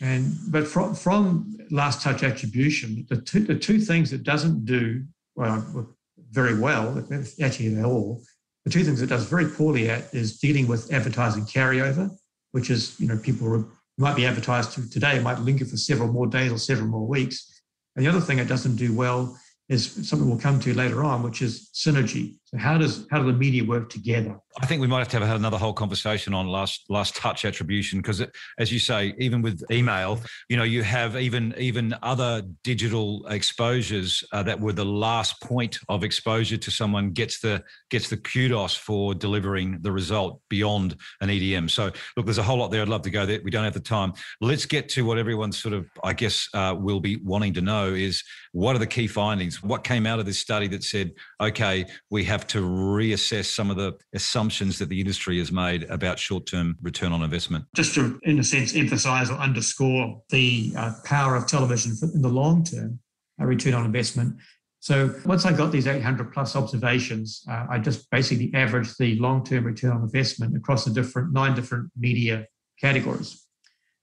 And 0.00 0.34
but 0.48 0.66
from, 0.66 0.94
from 0.94 1.56
last 1.70 2.02
touch 2.02 2.22
attribution, 2.22 3.06
the 3.08 3.20
two, 3.20 3.40
the 3.40 3.54
two 3.54 3.78
things 3.80 4.12
it 4.12 4.22
doesn't 4.22 4.64
do 4.64 5.04
well, 5.36 5.94
very 6.30 6.58
well, 6.58 6.98
actually 7.42 7.76
at 7.76 7.84
all, 7.84 8.22
the 8.64 8.70
two 8.70 8.84
things 8.84 9.02
it 9.02 9.08
does 9.08 9.24
very 9.24 9.46
poorly 9.46 9.90
at 9.90 10.12
is 10.14 10.38
dealing 10.38 10.66
with 10.66 10.92
advertising 10.92 11.44
carryover, 11.44 12.10
which 12.52 12.70
is 12.70 12.98
you 12.98 13.08
know 13.08 13.18
people 13.18 13.70
might 13.98 14.16
be 14.16 14.26
advertised 14.26 14.72
to 14.72 14.88
today, 14.88 15.18
might 15.20 15.38
linger 15.40 15.64
for 15.64 15.76
several 15.76 16.10
more 16.10 16.26
days 16.26 16.50
or 16.52 16.58
several 16.58 16.88
more 16.88 17.06
weeks. 17.06 17.62
And 17.94 18.04
the 18.04 18.08
other 18.08 18.20
thing 18.20 18.38
it 18.38 18.48
doesn't 18.48 18.76
do 18.76 18.94
well 18.94 19.38
is 19.68 20.08
something 20.08 20.28
we'll 20.28 20.38
come 20.38 20.58
to 20.60 20.74
later 20.74 21.04
on, 21.04 21.22
which 21.22 21.42
is 21.42 21.70
synergy. 21.74 22.38
So 22.52 22.58
how 22.58 22.78
does 22.78 23.06
how 23.12 23.20
do 23.20 23.26
the 23.30 23.38
media 23.38 23.64
work 23.64 23.90
together? 23.90 24.36
I 24.60 24.66
think 24.66 24.80
we 24.80 24.88
might 24.88 24.98
have 24.98 25.08
to 25.08 25.24
have 25.24 25.36
another 25.36 25.56
whole 25.56 25.72
conversation 25.72 26.34
on 26.34 26.48
last 26.48 26.84
last 26.88 27.14
touch 27.14 27.44
attribution 27.44 28.00
because, 28.00 28.24
as 28.58 28.72
you 28.72 28.80
say, 28.80 29.14
even 29.18 29.40
with 29.40 29.62
email, 29.70 30.18
you 30.48 30.56
know, 30.56 30.64
you 30.64 30.82
have 30.82 31.16
even 31.16 31.54
even 31.56 31.94
other 32.02 32.42
digital 32.64 33.24
exposures 33.28 34.24
uh, 34.32 34.42
that 34.42 34.58
were 34.58 34.72
the 34.72 34.84
last 34.84 35.40
point 35.40 35.78
of 35.88 36.02
exposure 36.02 36.56
to 36.56 36.70
someone 36.72 37.12
gets 37.12 37.38
the 37.38 37.62
gets 37.88 38.08
the 38.08 38.16
kudos 38.16 38.74
for 38.74 39.14
delivering 39.14 39.78
the 39.82 39.92
result 39.92 40.40
beyond 40.48 40.96
an 41.20 41.28
EDM. 41.28 41.70
So 41.70 41.92
look, 42.16 42.26
there's 42.26 42.38
a 42.38 42.42
whole 42.42 42.58
lot 42.58 42.72
there. 42.72 42.82
I'd 42.82 42.88
love 42.88 43.02
to 43.02 43.10
go 43.10 43.26
there. 43.26 43.38
We 43.44 43.52
don't 43.52 43.62
have 43.62 43.74
the 43.74 43.78
time. 43.80 44.12
Let's 44.40 44.66
get 44.66 44.88
to 44.90 45.02
what 45.02 45.18
everyone 45.18 45.52
sort 45.52 45.74
of, 45.74 45.88
I 46.02 46.14
guess, 46.14 46.48
uh, 46.54 46.74
will 46.76 47.00
be 47.00 47.18
wanting 47.18 47.54
to 47.54 47.60
know 47.60 47.94
is 47.94 48.24
what 48.52 48.74
are 48.74 48.80
the 48.80 48.86
key 48.88 49.06
findings? 49.06 49.62
What 49.62 49.84
came 49.84 50.06
out 50.06 50.18
of 50.18 50.26
this 50.26 50.40
study 50.40 50.66
that 50.68 50.82
said, 50.82 51.12
okay, 51.40 51.86
we 52.10 52.24
have 52.24 52.39
to 52.48 52.60
reassess 52.60 53.46
some 53.46 53.70
of 53.70 53.76
the 53.76 53.96
assumptions 54.14 54.78
that 54.78 54.88
the 54.88 55.00
industry 55.00 55.38
has 55.38 55.50
made 55.50 55.84
about 55.84 56.18
short 56.18 56.46
term 56.46 56.76
return 56.82 57.12
on 57.12 57.22
investment? 57.22 57.64
Just 57.74 57.94
to, 57.94 58.18
in 58.22 58.38
a 58.38 58.44
sense, 58.44 58.74
emphasize 58.74 59.30
or 59.30 59.34
underscore 59.34 60.22
the 60.30 60.72
uh, 60.76 60.92
power 61.04 61.36
of 61.36 61.46
television 61.46 61.92
in 62.14 62.22
the 62.22 62.28
long 62.28 62.64
term 62.64 62.98
uh, 63.40 63.44
return 63.44 63.74
on 63.74 63.84
investment. 63.84 64.36
So 64.80 65.14
once 65.26 65.44
I 65.44 65.52
got 65.52 65.72
these 65.72 65.86
800 65.86 66.32
plus 66.32 66.56
observations, 66.56 67.42
uh, 67.48 67.66
I 67.68 67.78
just 67.78 68.10
basically 68.10 68.50
averaged 68.54 68.98
the 68.98 69.16
long 69.16 69.44
term 69.44 69.64
return 69.64 69.92
on 69.92 70.02
investment 70.02 70.56
across 70.56 70.84
the 70.84 70.90
different 70.90 71.32
nine 71.32 71.54
different 71.54 71.90
media 71.98 72.46
categories 72.80 73.46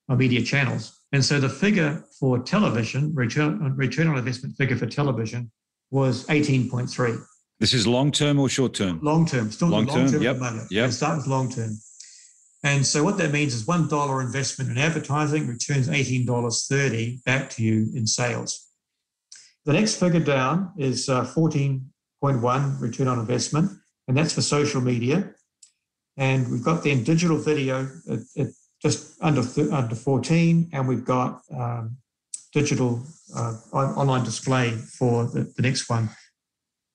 or 0.08 0.16
media 0.16 0.42
channels. 0.42 0.98
And 1.12 1.24
so 1.24 1.40
the 1.40 1.50
figure 1.50 2.04
for 2.20 2.40
television, 2.40 3.14
return, 3.16 3.76
return 3.76 4.08
on 4.08 4.18
investment 4.18 4.56
figure 4.56 4.76
for 4.76 4.86
television 4.86 5.52
was 5.90 6.26
18.3. 6.28 7.24
This 7.60 7.74
is 7.74 7.88
long 7.88 8.12
term 8.12 8.40
or 8.40 8.50
short 8.50 8.74
term? 8.76 9.00
Long 9.02 9.26
term, 9.26 9.52
still 9.52 9.70
long 9.70 9.88
term. 9.88 10.08
Yep. 10.08 10.36
At 10.36 10.40
the 10.40 10.40
moment. 10.40 10.68
Yep. 10.72 10.92
Start 10.92 11.18
with 11.18 11.28
long 11.28 11.50
term. 11.50 11.72
And 12.64 12.86
so 12.86 13.04
what 13.04 13.18
that 13.18 13.32
means 13.32 13.54
is 13.54 13.66
one 13.66 13.88
dollar 13.88 14.22
investment 14.22 14.70
in 14.70 14.78
advertising 14.78 15.48
returns 15.48 15.90
eighteen 15.90 16.26
dollars 16.26 16.68
thirty 16.70 17.20
back 17.26 17.50
to 17.52 17.64
you 17.64 17.88
in 17.96 18.06
sales. 18.06 18.68
The 19.66 19.74
next 19.74 20.00
figure 20.00 20.20
down 20.20 20.72
is 20.78 21.10
uh, 21.10 21.24
fourteen 21.24 21.90
point 22.22 22.42
one 22.42 22.80
return 22.80 23.08
on 23.08 23.20
investment, 23.20 23.72
and 24.08 24.16
that's 24.18 24.34
for 24.34 24.42
social 24.42 24.82
media. 24.82 25.34
And 26.16 26.50
we've 26.52 26.64
got 26.64 26.84
then 26.84 27.04
digital 27.04 27.38
video 27.38 27.88
at, 28.10 28.20
at 28.38 28.48
just 28.82 29.22
under 29.22 29.42
under 29.72 29.96
fourteen, 29.96 30.70
and 30.74 30.88
we've 30.88 31.06
got 31.06 31.42
um, 31.56 31.98
digital 32.54 33.04
uh, 33.36 33.54
online 33.74 34.24
display 34.24 34.72
for 34.72 35.26
the, 35.26 35.52
the 35.56 35.62
next 35.62 35.90
one 35.90 36.10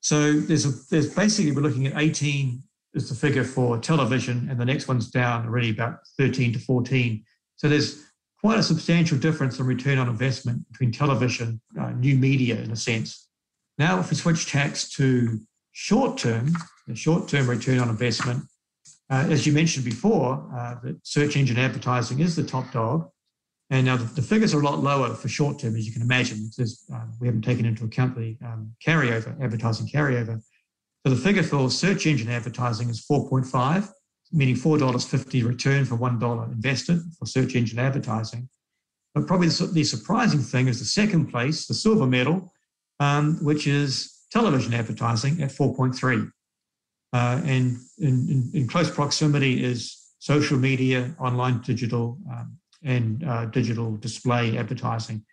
so 0.03 0.33
there's 0.33 0.65
a, 0.65 0.71
there's 0.89 1.13
basically 1.13 1.53
we're 1.53 1.61
looking 1.61 1.87
at 1.87 1.97
18 1.97 2.61
is 2.93 3.07
the 3.07 3.15
figure 3.15 3.45
for 3.45 3.77
television, 3.77 4.49
and 4.49 4.59
the 4.59 4.65
next 4.65 4.87
one's 4.87 5.09
down 5.09 5.45
already 5.47 5.71
about 5.71 5.99
13 6.17 6.51
to 6.53 6.59
14. 6.59 7.23
So 7.55 7.69
there's 7.69 8.03
quite 8.41 8.59
a 8.59 8.63
substantial 8.63 9.17
difference 9.17 9.59
in 9.59 9.65
return 9.65 9.97
on 9.97 10.09
investment 10.09 10.69
between 10.69 10.91
television, 10.91 11.61
uh, 11.79 11.91
new 11.91 12.17
media 12.17 12.59
in 12.59 12.69
a 12.71 12.75
sense. 12.75 13.29
Now, 13.77 13.97
if 13.99 14.09
we 14.09 14.17
switch 14.17 14.45
tax 14.51 14.89
to 14.91 15.39
short 15.71 16.17
term, 16.17 16.51
the 16.85 16.95
short 16.95 17.29
term 17.29 17.49
return 17.49 17.79
on 17.79 17.87
investment, 17.87 18.43
uh, 19.09 19.25
as 19.29 19.47
you 19.47 19.53
mentioned 19.53 19.85
before, 19.85 20.45
uh, 20.53 20.75
that 20.83 20.97
search 21.03 21.37
engine 21.37 21.57
advertising 21.57 22.19
is 22.19 22.35
the 22.35 22.43
top 22.43 22.69
dog. 22.73 23.09
And 23.69 23.85
now 23.85 23.97
the, 23.97 24.03
the, 24.03 24.21
figures 24.21 24.53
are 24.53 24.59
a 24.59 24.63
lot 24.63 24.79
lower 24.79 25.13
for 25.15 25.27
short 25.27 25.59
term, 25.59 25.75
as 25.75 25.85
you 25.85 25.93
can 25.93 26.01
imagine, 26.01 26.49
because 26.49 26.85
um, 26.93 27.13
we 27.19 27.27
haven't 27.27 27.43
taken 27.43 27.65
into 27.65 27.85
account 27.85 28.15
the 28.15 28.37
um, 28.45 28.73
carryover, 28.85 29.41
advertising 29.41 29.87
carryover. 29.87 30.41
So 31.05 31.13
the 31.13 31.19
figure 31.19 31.43
for 31.43 31.69
search 31.69 32.05
engine 32.05 32.29
advertising 32.29 32.89
is 32.89 33.05
4.5, 33.09 33.89
meaning 34.31 34.55
$4.50 34.55 35.45
return 35.45 35.85
for 35.85 35.97
$1 35.97 36.51
invested 36.51 37.01
for 37.17 37.25
search 37.25 37.55
engine 37.55 37.79
advertising. 37.79 38.49
But 39.13 39.27
probably 39.27 39.47
the, 39.47 39.65
the 39.67 39.83
surprising 39.83 40.41
thing 40.41 40.67
is 40.67 40.79
the 40.79 40.85
second 40.85 41.27
place, 41.27 41.67
the 41.67 41.73
silver 41.73 42.07
medal, 42.07 42.51
um, 42.99 43.37
which 43.43 43.67
is 43.67 44.23
television 44.31 44.73
advertising 44.73 45.41
at 45.41 45.51
4.3. 45.51 46.31
Uh, 47.13 47.41
and 47.45 47.77
in, 47.99 48.27
in, 48.29 48.51
in, 48.53 48.67
close 48.67 48.89
proximity 48.89 49.63
is 49.63 50.13
social 50.17 50.57
media, 50.57 51.13
online 51.19 51.61
digital, 51.61 52.17
um, 52.31 52.57
and 52.83 53.23
uh, 53.23 53.45
digital 53.45 53.97
display 53.97 54.57
advertising. 54.57 55.23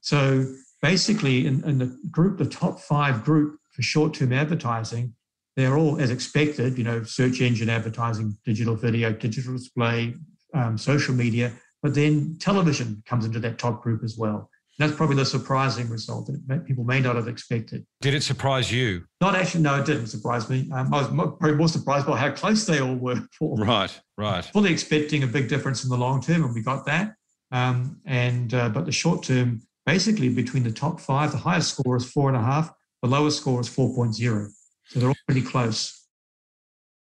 So 0.00 0.46
basically, 0.82 1.46
in, 1.46 1.64
in, 1.64 1.78
the 1.78 1.98
group, 2.10 2.38
the 2.38 2.46
top 2.46 2.80
five 2.80 3.24
group 3.24 3.58
for 3.72 3.82
short-term 3.82 4.32
advertising, 4.32 5.14
they're 5.56 5.76
all 5.76 6.00
as 6.00 6.10
expected. 6.10 6.78
You 6.78 6.84
know, 6.84 7.02
search 7.02 7.40
engine 7.40 7.68
advertising, 7.68 8.36
digital 8.44 8.76
video, 8.76 9.12
digital 9.12 9.54
display, 9.54 10.14
um, 10.54 10.78
social 10.78 11.14
media, 11.14 11.52
but 11.82 11.94
then 11.94 12.36
television 12.38 13.02
comes 13.06 13.24
into 13.24 13.40
that 13.40 13.58
top 13.58 13.82
group 13.82 14.02
as 14.04 14.16
well. 14.16 14.50
That's 14.80 14.94
probably 14.94 15.16
the 15.16 15.26
surprising 15.26 15.90
result 15.90 16.30
that 16.46 16.64
people 16.64 16.84
may 16.84 17.00
not 17.00 17.14
have 17.14 17.28
expected. 17.28 17.84
Did 18.00 18.14
it 18.14 18.22
surprise 18.22 18.72
you? 18.72 19.04
Not 19.20 19.34
actually, 19.34 19.60
no, 19.60 19.78
it 19.78 19.84
didn't 19.84 20.06
surprise 20.06 20.48
me. 20.48 20.70
Um, 20.72 20.94
I 20.94 21.02
was 21.02 21.08
probably 21.08 21.54
more 21.54 21.68
surprised 21.68 22.06
by 22.06 22.16
how 22.16 22.30
close 22.30 22.64
they 22.64 22.80
all 22.80 22.94
were. 22.94 23.20
For, 23.38 23.56
right, 23.56 24.00
right. 24.16 24.42
Fully 24.42 24.72
expecting 24.72 25.22
a 25.22 25.26
big 25.26 25.48
difference 25.48 25.84
in 25.84 25.90
the 25.90 25.98
long 25.98 26.22
term, 26.22 26.44
and 26.44 26.54
we 26.54 26.62
got 26.62 26.86
that. 26.86 27.14
Um, 27.52 28.00
and 28.06 28.54
uh, 28.54 28.70
but 28.70 28.86
the 28.86 28.92
short 28.92 29.22
term, 29.22 29.60
basically 29.84 30.30
between 30.30 30.62
the 30.62 30.72
top 30.72 30.98
five, 30.98 31.32
the 31.32 31.36
highest 31.36 31.74
score 31.74 31.96
is 31.96 32.10
four 32.10 32.28
and 32.28 32.36
a 32.38 32.42
half, 32.42 32.72
the 33.02 33.08
lowest 33.08 33.38
score 33.38 33.60
is 33.60 33.68
4.0. 33.68 34.48
So 34.86 34.98
they're 34.98 35.08
all 35.08 35.14
pretty 35.26 35.42
close. 35.42 35.99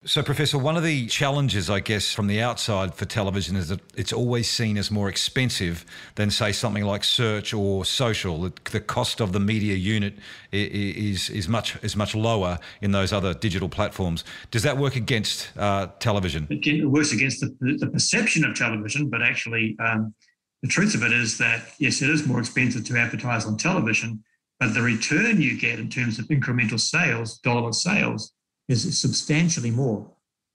So, 0.07 0.23
Professor, 0.23 0.57
one 0.57 0.77
of 0.77 0.85
the 0.85 1.09
challenges, 1.09 1.69
I 1.69 1.81
guess, 1.81 2.13
from 2.13 2.29
the 2.29 2.41
outside 2.41 2.95
for 2.95 3.05
television 3.05 3.57
is 3.57 3.67
that 3.71 3.81
it's 3.97 4.13
always 4.13 4.49
seen 4.49 4.79
as 4.79 4.89
more 4.89 5.09
expensive 5.09 5.85
than, 6.15 6.31
say, 6.31 6.53
something 6.53 6.85
like 6.85 7.03
search 7.03 7.53
or 7.53 7.85
social. 7.85 8.39
The, 8.71 8.79
cost 8.79 9.21
of 9.21 9.33
the 9.33 9.41
media 9.41 9.75
unit 9.75 10.15
is 10.53 11.29
is 11.29 11.49
much 11.49 11.75
is 11.83 11.97
much 11.97 12.15
lower 12.15 12.61
in 12.81 12.93
those 12.93 13.13
other 13.13 13.35
digital 13.35 13.69
platforms. 13.69 14.23
Does 14.53 14.63
that 14.63 14.79
work 14.79 14.95
against 14.95 15.51
uh, 15.59 15.89
television? 15.99 16.47
It 16.51 16.89
works 16.89 17.13
against 17.13 17.41
the, 17.41 17.77
the, 17.81 17.89
perception 17.89 18.45
of 18.45 18.55
television, 18.55 19.11
but 19.11 19.23
actually, 19.23 19.77
um, 19.81 20.15
the 20.63 20.69
truth 20.69 20.95
of 20.95 21.03
it 21.03 21.13
is 21.13 21.37
that 21.39 21.73
yes, 21.81 22.01
it 22.01 22.11
is 22.11 22.29
more 22.29 22.39
expensive 22.39 22.85
to 22.85 22.97
advertise 22.97 23.45
on 23.45 23.57
television, 23.57 24.23
but 24.61 24.73
the 24.73 24.83
return 24.83 25.41
you 25.41 25.59
get 25.59 25.81
in 25.81 25.91
terms 25.91 26.21
of 26.21 26.27
incremental 26.27 26.79
sales, 26.79 27.39
dollar 27.39 27.73
sales 27.73 28.33
is 28.69 28.99
substantially 28.99 29.71
more. 29.71 30.11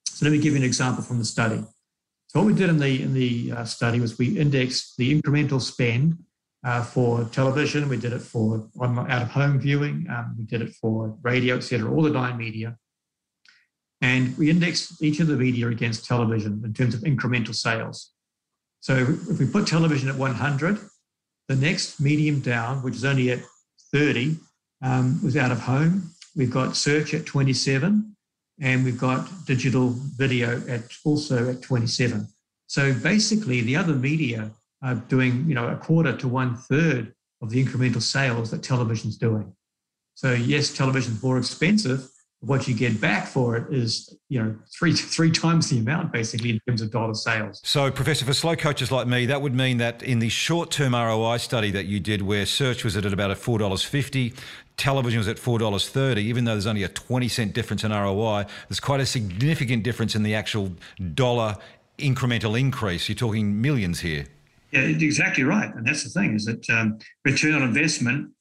So 0.06 0.26
let 0.26 0.32
me 0.32 0.40
give 0.40 0.54
you 0.54 0.60
an 0.60 0.66
example 0.66 1.04
from 1.04 1.20
the 1.20 1.26
study. 1.26 1.64
So 2.28 2.40
what 2.40 2.46
we 2.46 2.54
did 2.54 2.70
in 2.70 2.80
the 2.80 3.02
in 3.02 3.14
the 3.14 3.52
uh, 3.52 3.66
study 3.66 4.00
was 4.00 4.18
we 4.18 4.38
indexed 4.38 4.98
the 4.98 5.20
incremental 5.20 5.62
spend 5.62 6.18
uh, 6.64 6.84
for 6.84 7.26
television. 7.26 7.90
We 7.90 7.98
did 7.98 8.14
it 8.14 8.22
for 8.22 8.70
out 8.82 9.22
of 9.22 9.30
home 9.30 9.60
viewing. 9.60 10.08
Um, 10.10 10.36
we 10.38 10.46
did 10.46 10.62
it 10.62 10.74
for 10.76 11.18
radio, 11.22 11.58
etc. 11.58 11.92
All 11.92 12.04
the 12.04 12.10
nine 12.10 12.38
media. 12.38 12.78
And 14.02 14.36
we 14.38 14.50
indexed 14.50 15.02
each 15.04 15.20
of 15.20 15.28
the 15.28 15.36
media 15.36 15.68
against 15.68 16.06
television 16.06 16.62
in 16.66 16.74
terms 16.74 16.96
of 16.96 17.02
incremental 17.02 17.54
sales. 17.54 18.12
So 18.80 18.96
if 18.96 19.40
we 19.40 19.46
put 19.46 19.68
television 19.68 20.10
at 20.10 20.16
100, 20.16 20.80
the 21.48 21.56
next 21.56 22.00
medium 22.00 22.40
down, 22.40 22.82
which 22.82 22.96
is 22.96 23.06
only 23.06 23.30
at 23.32 23.40
30, 23.94 24.38
um, 24.82 25.22
was 25.24 25.38
out 25.38 25.52
of 25.52 25.60
home. 25.60 26.12
We've 26.36 26.52
got 26.52 26.76
search 26.76 27.14
at 27.14 27.26
27, 27.26 28.16
and 28.62 28.86
we've 28.86 29.00
got 29.00 29.28
digital 29.46 29.90
video 30.18 30.62
at 30.68 30.84
also 31.04 31.50
at 31.50 31.62
27. 31.62 32.28
So 32.68 32.94
basically, 32.94 33.62
the 33.62 33.76
other 33.76 33.94
media 33.94 34.52
are 34.82 34.96
doing, 34.96 35.46
you 35.48 35.56
know, 35.56 35.68
a 35.68 35.76
quarter 35.76 36.16
to 36.18 36.28
one 36.28 36.56
third 36.56 37.14
of 37.42 37.50
the 37.50 37.64
incremental 37.64 38.02
sales 38.02 38.52
that 38.52 38.64
television's 38.64 39.18
doing. 39.18 39.54
So 40.16 40.34
yes, 40.34 40.74
television's 40.74 41.22
more 41.22 41.38
expensive, 41.38 42.08
what 42.42 42.68
you 42.68 42.74
get 42.74 43.00
back 43.00 43.28
for 43.28 43.56
it 43.56 43.72
is 43.72 44.18
you 44.28 44.42
know 44.44 44.56
three 44.78 44.94
three 44.94 45.32
times 45.32 45.70
the 45.70 45.78
amount 45.78 46.12
basically 46.12 46.50
in 46.50 46.60
terms 46.68 46.82
of 46.82 46.92
dollar 46.92 47.14
sales. 47.14 47.62
So, 47.64 47.92
professor, 47.92 48.26
for 48.26 48.34
slow 48.34 48.56
coaches 48.56 48.92
like 48.92 49.08
me, 49.08 49.28
that 49.28 49.42
would 49.42 49.54
mean 49.54 49.78
that 49.78 50.02
in 50.02 50.20
the 50.20 50.30
short 50.30 50.72
term 50.72 50.94
ROI 50.94 51.38
study 51.38 51.70
that 51.72 51.86
you 51.86 52.00
did, 52.00 52.24
where 52.24 52.46
search 52.46 52.84
was 52.84 52.98
at 52.98 53.06
about 53.06 53.32
a 53.32 53.36
four 53.36 53.60
dollars 53.60 53.84
fifty, 53.84 54.34
television 54.82 55.20
was 55.20 55.28
at 55.28 55.38
four 55.38 55.60
dollars 55.60 55.88
thirty, 55.88 56.24
even 56.24 56.46
though 56.46 56.54
there's 56.54 56.68
only 56.68 56.84
a 56.84 56.90
twenty 56.90 57.28
cent 57.28 57.54
difference 57.54 57.84
in 57.84 57.92
ROI, 57.92 58.46
there's 58.68 58.80
quite 58.80 59.00
a 59.00 59.06
significant 59.06 59.84
difference 59.84 60.16
in 60.16 60.24
the 60.24 60.34
actual 60.34 60.72
dollar 61.14 61.56
incremental 62.00 62.60
increase. 62.60 63.08
You're 63.08 63.16
talking 63.16 63.62
millions 63.62 64.00
here. 64.00 64.26
Yeah, 64.72 64.82
exactly 64.82 65.44
right, 65.44 65.74
and 65.76 65.86
that's 65.86 66.04
the 66.04 66.10
thing 66.10 66.36
is 66.36 66.46
that 66.46 66.70
um, 66.70 66.98
return 67.24 67.54
on 67.54 67.64
investment 67.64 68.32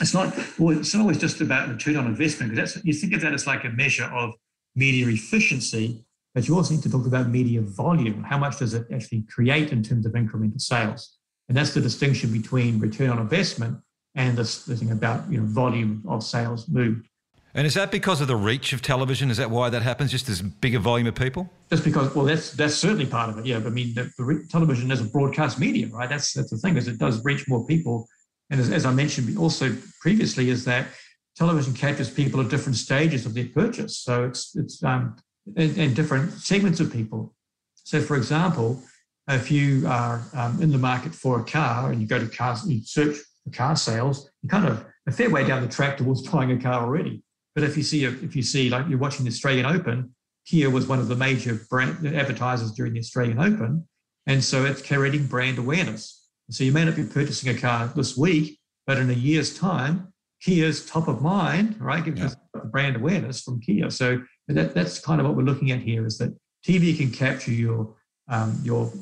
it's 0.00 0.14
not 0.14 0.32
well, 0.58 0.78
it's 0.78 0.94
not 0.94 1.00
always 1.00 1.18
just 1.18 1.40
about 1.40 1.68
return 1.68 1.96
on 1.96 2.06
investment 2.06 2.52
because 2.52 2.74
that's 2.74 2.84
you 2.84 2.92
think 2.92 3.12
of 3.14 3.20
that 3.22 3.34
as 3.34 3.46
like 3.46 3.64
a 3.64 3.70
measure 3.70 4.04
of 4.04 4.34
media 4.76 5.08
efficiency, 5.08 6.04
but 6.34 6.46
you 6.46 6.54
also 6.54 6.74
need 6.74 6.82
to 6.84 6.90
talk 6.90 7.06
about 7.06 7.28
media 7.28 7.60
volume. 7.60 8.22
How 8.22 8.38
much 8.38 8.58
does 8.58 8.74
it 8.74 8.86
actually 8.92 9.22
create 9.22 9.72
in 9.72 9.82
terms 9.82 10.06
of 10.06 10.12
incremental 10.12 10.60
sales? 10.60 11.18
And 11.48 11.56
that's 11.56 11.74
the 11.74 11.80
distinction 11.80 12.30
between 12.30 12.78
return 12.78 13.10
on 13.10 13.18
investment 13.18 13.78
and 14.18 14.36
this, 14.36 14.64
this 14.64 14.80
thing 14.80 14.90
about 14.90 15.30
you 15.30 15.38
know 15.38 15.46
volume 15.46 16.02
of 16.06 16.22
sales 16.22 16.68
moved. 16.68 17.08
And 17.54 17.66
is 17.66 17.74
that 17.74 17.90
because 17.90 18.20
of 18.20 18.28
the 18.28 18.36
reach 18.36 18.74
of 18.74 18.82
television? 18.82 19.30
Is 19.30 19.38
that 19.38 19.50
why 19.50 19.70
that 19.70 19.80
happens? 19.80 20.10
Just 20.10 20.28
as 20.28 20.42
bigger 20.42 20.78
volume 20.78 21.06
of 21.06 21.14
people? 21.14 21.50
Just 21.70 21.82
because, 21.82 22.14
well, 22.14 22.26
that's 22.26 22.52
that's 22.52 22.74
certainly 22.74 23.06
part 23.06 23.30
of 23.30 23.38
it. 23.38 23.46
Yeah, 23.46 23.58
but 23.60 23.68
I 23.68 23.70
mean, 23.70 23.94
the, 23.94 24.12
the 24.18 24.46
television 24.50 24.90
is 24.90 25.00
a 25.00 25.04
broadcast 25.04 25.58
medium, 25.58 25.90
right? 25.92 26.08
That's 26.08 26.34
that's 26.34 26.50
the 26.50 26.58
thing 26.58 26.76
is 26.76 26.86
it 26.86 26.98
does 26.98 27.24
reach 27.24 27.48
more 27.48 27.66
people 27.66 28.06
and 28.50 28.60
as, 28.60 28.70
as 28.70 28.86
I 28.86 28.92
mentioned 28.92 29.36
also 29.38 29.74
previously, 30.00 30.50
is 30.50 30.64
that 30.64 30.88
television 31.36 31.74
captures 31.74 32.10
people 32.10 32.40
at 32.40 32.48
different 32.48 32.76
stages 32.76 33.26
of 33.26 33.34
their 33.34 33.46
purchase. 33.46 33.98
So 33.98 34.24
it's 34.24 34.56
it's 34.56 34.82
um, 34.82 35.16
and, 35.56 35.94
different 35.94 36.32
segments 36.32 36.80
of 36.80 36.92
people. 36.92 37.34
So, 37.74 38.00
for 38.00 38.16
example, 38.16 38.82
if 39.28 39.50
you 39.50 39.86
are 39.86 40.22
um, 40.34 40.62
in 40.62 40.70
the 40.72 40.78
market 40.78 41.14
for 41.14 41.40
a 41.40 41.44
car 41.44 41.90
and 41.90 42.00
you 42.00 42.06
go 42.06 42.18
to 42.18 42.26
cars, 42.26 42.66
you 42.66 42.82
search 42.82 43.18
car 43.50 43.76
sales, 43.76 44.30
you're 44.42 44.50
kind 44.50 44.66
of 44.66 44.84
a 45.06 45.12
fair 45.12 45.30
way 45.30 45.46
down 45.46 45.62
the 45.62 45.68
track 45.68 45.96
towards 45.96 46.26
buying 46.30 46.52
a 46.52 46.60
car 46.60 46.82
already. 46.82 47.22
But 47.54 47.64
if 47.64 47.76
you 47.76 47.82
see, 47.82 48.04
if 48.04 48.36
you 48.36 48.42
see, 48.42 48.70
like 48.70 48.88
you're 48.88 48.98
watching 48.98 49.24
the 49.24 49.30
Australian 49.30 49.66
Open, 49.66 50.14
Kia 50.46 50.70
was 50.70 50.86
one 50.86 50.98
of 50.98 51.08
the 51.08 51.16
major 51.16 51.60
brand 51.68 52.06
advertisers 52.06 52.72
during 52.72 52.92
the 52.92 53.00
Australian 53.00 53.38
Open, 53.38 53.86
and 54.26 54.42
so 54.42 54.64
it's 54.64 54.80
creating 54.80 55.26
brand 55.26 55.58
awareness. 55.58 56.26
So 56.50 56.64
you 56.64 56.72
may 56.72 56.84
not 56.84 56.96
be 56.96 57.04
purchasing 57.04 57.54
a 57.54 57.58
car 57.58 57.92
this 57.94 58.16
week, 58.16 58.58
but 58.86 58.98
in 58.98 59.10
a 59.10 59.14
year's 59.14 59.58
time, 59.58 60.12
Kia's 60.40 60.86
top 60.86 61.08
of 61.08 61.20
mind, 61.20 61.80
right? 61.80 62.04
Gives 62.04 62.20
yeah. 62.20 62.60
brand 62.70 62.96
awareness 62.96 63.42
from 63.42 63.60
Kia. 63.60 63.90
So 63.90 64.22
that, 64.46 64.74
that's 64.74 64.98
kind 64.98 65.20
of 65.20 65.26
what 65.26 65.36
we're 65.36 65.42
looking 65.42 65.72
at 65.72 65.80
here 65.80 66.06
is 66.06 66.16
that 66.18 66.34
TV 66.66 66.96
can 66.96 67.10
capture 67.10 67.52
your 67.52 67.94
um, 68.28 68.60
your 68.62 68.92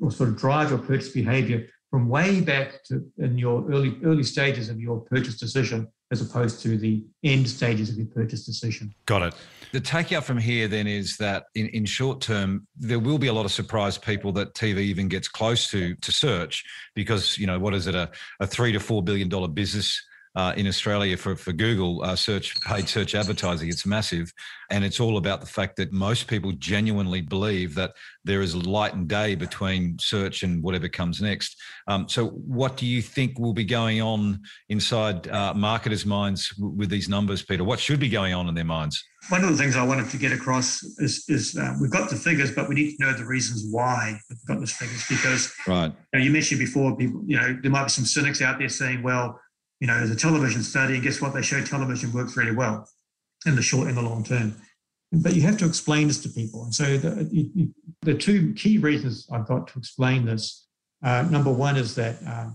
or 0.00 0.10
sort 0.10 0.30
of 0.30 0.36
drive 0.36 0.70
your 0.70 0.78
purchase 0.78 1.10
behavior 1.10 1.66
from 1.96 2.10
way 2.10 2.42
back 2.42 2.84
to 2.84 3.10
in 3.16 3.38
your 3.38 3.66
early 3.70 3.98
early 4.04 4.22
stages 4.22 4.68
of 4.68 4.78
your 4.78 5.00
purchase 5.00 5.38
decision 5.38 5.88
as 6.10 6.20
opposed 6.20 6.60
to 6.60 6.76
the 6.76 7.02
end 7.24 7.48
stages 7.48 7.88
of 7.88 7.96
your 7.96 8.06
purchase 8.08 8.44
decision. 8.44 8.94
Got 9.06 9.22
it. 9.22 9.34
The 9.72 9.80
takeout 9.80 10.24
from 10.24 10.36
here 10.36 10.68
then 10.68 10.86
is 10.86 11.16
that 11.16 11.44
in, 11.54 11.68
in 11.68 11.86
short 11.86 12.20
term, 12.20 12.66
there 12.76 12.98
will 12.98 13.16
be 13.16 13.28
a 13.28 13.32
lot 13.32 13.46
of 13.46 13.50
surprised 13.50 14.02
people 14.02 14.30
that 14.32 14.52
TV 14.52 14.80
even 14.80 15.08
gets 15.08 15.26
close 15.26 15.70
to 15.70 15.94
to 15.94 16.12
search 16.12 16.64
because, 16.94 17.38
you 17.38 17.46
know, 17.46 17.58
what 17.58 17.72
is 17.72 17.86
it, 17.86 17.94
a, 17.94 18.10
a 18.40 18.46
three 18.46 18.72
to 18.72 18.78
four 18.78 19.02
billion 19.02 19.30
dollar 19.30 19.48
business 19.48 19.98
uh, 20.36 20.52
in 20.56 20.66
Australia 20.66 21.16
for, 21.16 21.34
for 21.34 21.52
Google 21.52 22.02
uh, 22.04 22.14
search 22.14 22.60
paid 22.60 22.88
search 22.88 23.14
advertising. 23.14 23.68
It's 23.70 23.86
massive. 23.86 24.30
And 24.70 24.84
it's 24.84 25.00
all 25.00 25.16
about 25.16 25.40
the 25.40 25.46
fact 25.46 25.76
that 25.76 25.92
most 25.92 26.26
people 26.26 26.52
genuinely 26.52 27.22
believe 27.22 27.74
that 27.76 27.92
there 28.24 28.42
is 28.42 28.54
light 28.54 28.94
and 28.94 29.08
day 29.08 29.34
between 29.34 29.96
search 29.98 30.42
and 30.42 30.62
whatever 30.62 30.88
comes 30.88 31.22
next. 31.22 31.56
Um, 31.88 32.08
so, 32.08 32.28
what 32.30 32.76
do 32.76 32.84
you 32.84 33.00
think 33.00 33.38
will 33.38 33.54
be 33.54 33.64
going 33.64 34.02
on 34.02 34.40
inside 34.68 35.28
uh, 35.28 35.54
marketers' 35.54 36.04
minds 36.04 36.50
w- 36.56 36.76
with 36.76 36.90
these 36.90 37.08
numbers, 37.08 37.42
Peter? 37.42 37.64
What 37.64 37.78
should 37.78 38.00
be 38.00 38.08
going 38.08 38.34
on 38.34 38.48
in 38.48 38.54
their 38.54 38.64
minds? 38.64 39.02
One 39.28 39.42
of 39.42 39.50
the 39.50 39.56
things 39.56 39.76
I 39.76 39.84
wanted 39.84 40.10
to 40.10 40.16
get 40.18 40.32
across 40.32 40.82
is, 40.98 41.24
is 41.28 41.56
uh, 41.56 41.74
we've 41.80 41.90
got 41.90 42.10
the 42.10 42.16
figures, 42.16 42.52
but 42.52 42.68
we 42.68 42.74
need 42.74 42.96
to 42.96 43.04
know 43.04 43.12
the 43.12 43.24
reasons 43.24 43.66
why 43.70 44.18
we've 44.28 44.46
got 44.46 44.58
those 44.58 44.72
figures. 44.72 45.04
Because 45.08 45.52
right. 45.66 45.92
You, 46.12 46.18
know, 46.18 46.24
you 46.24 46.30
mentioned 46.30 46.58
before, 46.58 46.96
people, 46.96 47.22
you 47.26 47.36
know, 47.36 47.56
there 47.62 47.70
might 47.70 47.84
be 47.84 47.90
some 47.90 48.04
cynics 48.04 48.42
out 48.42 48.58
there 48.58 48.68
saying, 48.68 49.02
well, 49.02 49.40
you 49.80 49.86
know, 49.86 49.98
there's 49.98 50.10
a 50.10 50.16
television 50.16 50.62
study, 50.62 51.00
guess 51.00 51.20
what? 51.20 51.34
They 51.34 51.42
show 51.42 51.62
television 51.62 52.12
works 52.12 52.36
really 52.36 52.54
well 52.54 52.88
in 53.44 53.56
the 53.56 53.62
short 53.62 53.88
and 53.88 53.96
the 53.96 54.02
long 54.02 54.24
term. 54.24 54.54
But 55.12 55.34
you 55.34 55.42
have 55.42 55.58
to 55.58 55.66
explain 55.66 56.08
this 56.08 56.20
to 56.22 56.28
people. 56.28 56.64
And 56.64 56.74
so 56.74 56.96
the, 56.96 57.70
the 58.02 58.14
two 58.14 58.52
key 58.54 58.78
reasons 58.78 59.28
I've 59.30 59.46
got 59.46 59.68
to 59.68 59.78
explain 59.78 60.24
this 60.24 60.66
uh, 61.04 61.26
number 61.30 61.52
one 61.52 61.76
is 61.76 61.94
that 61.94 62.16
uh, 62.26 62.50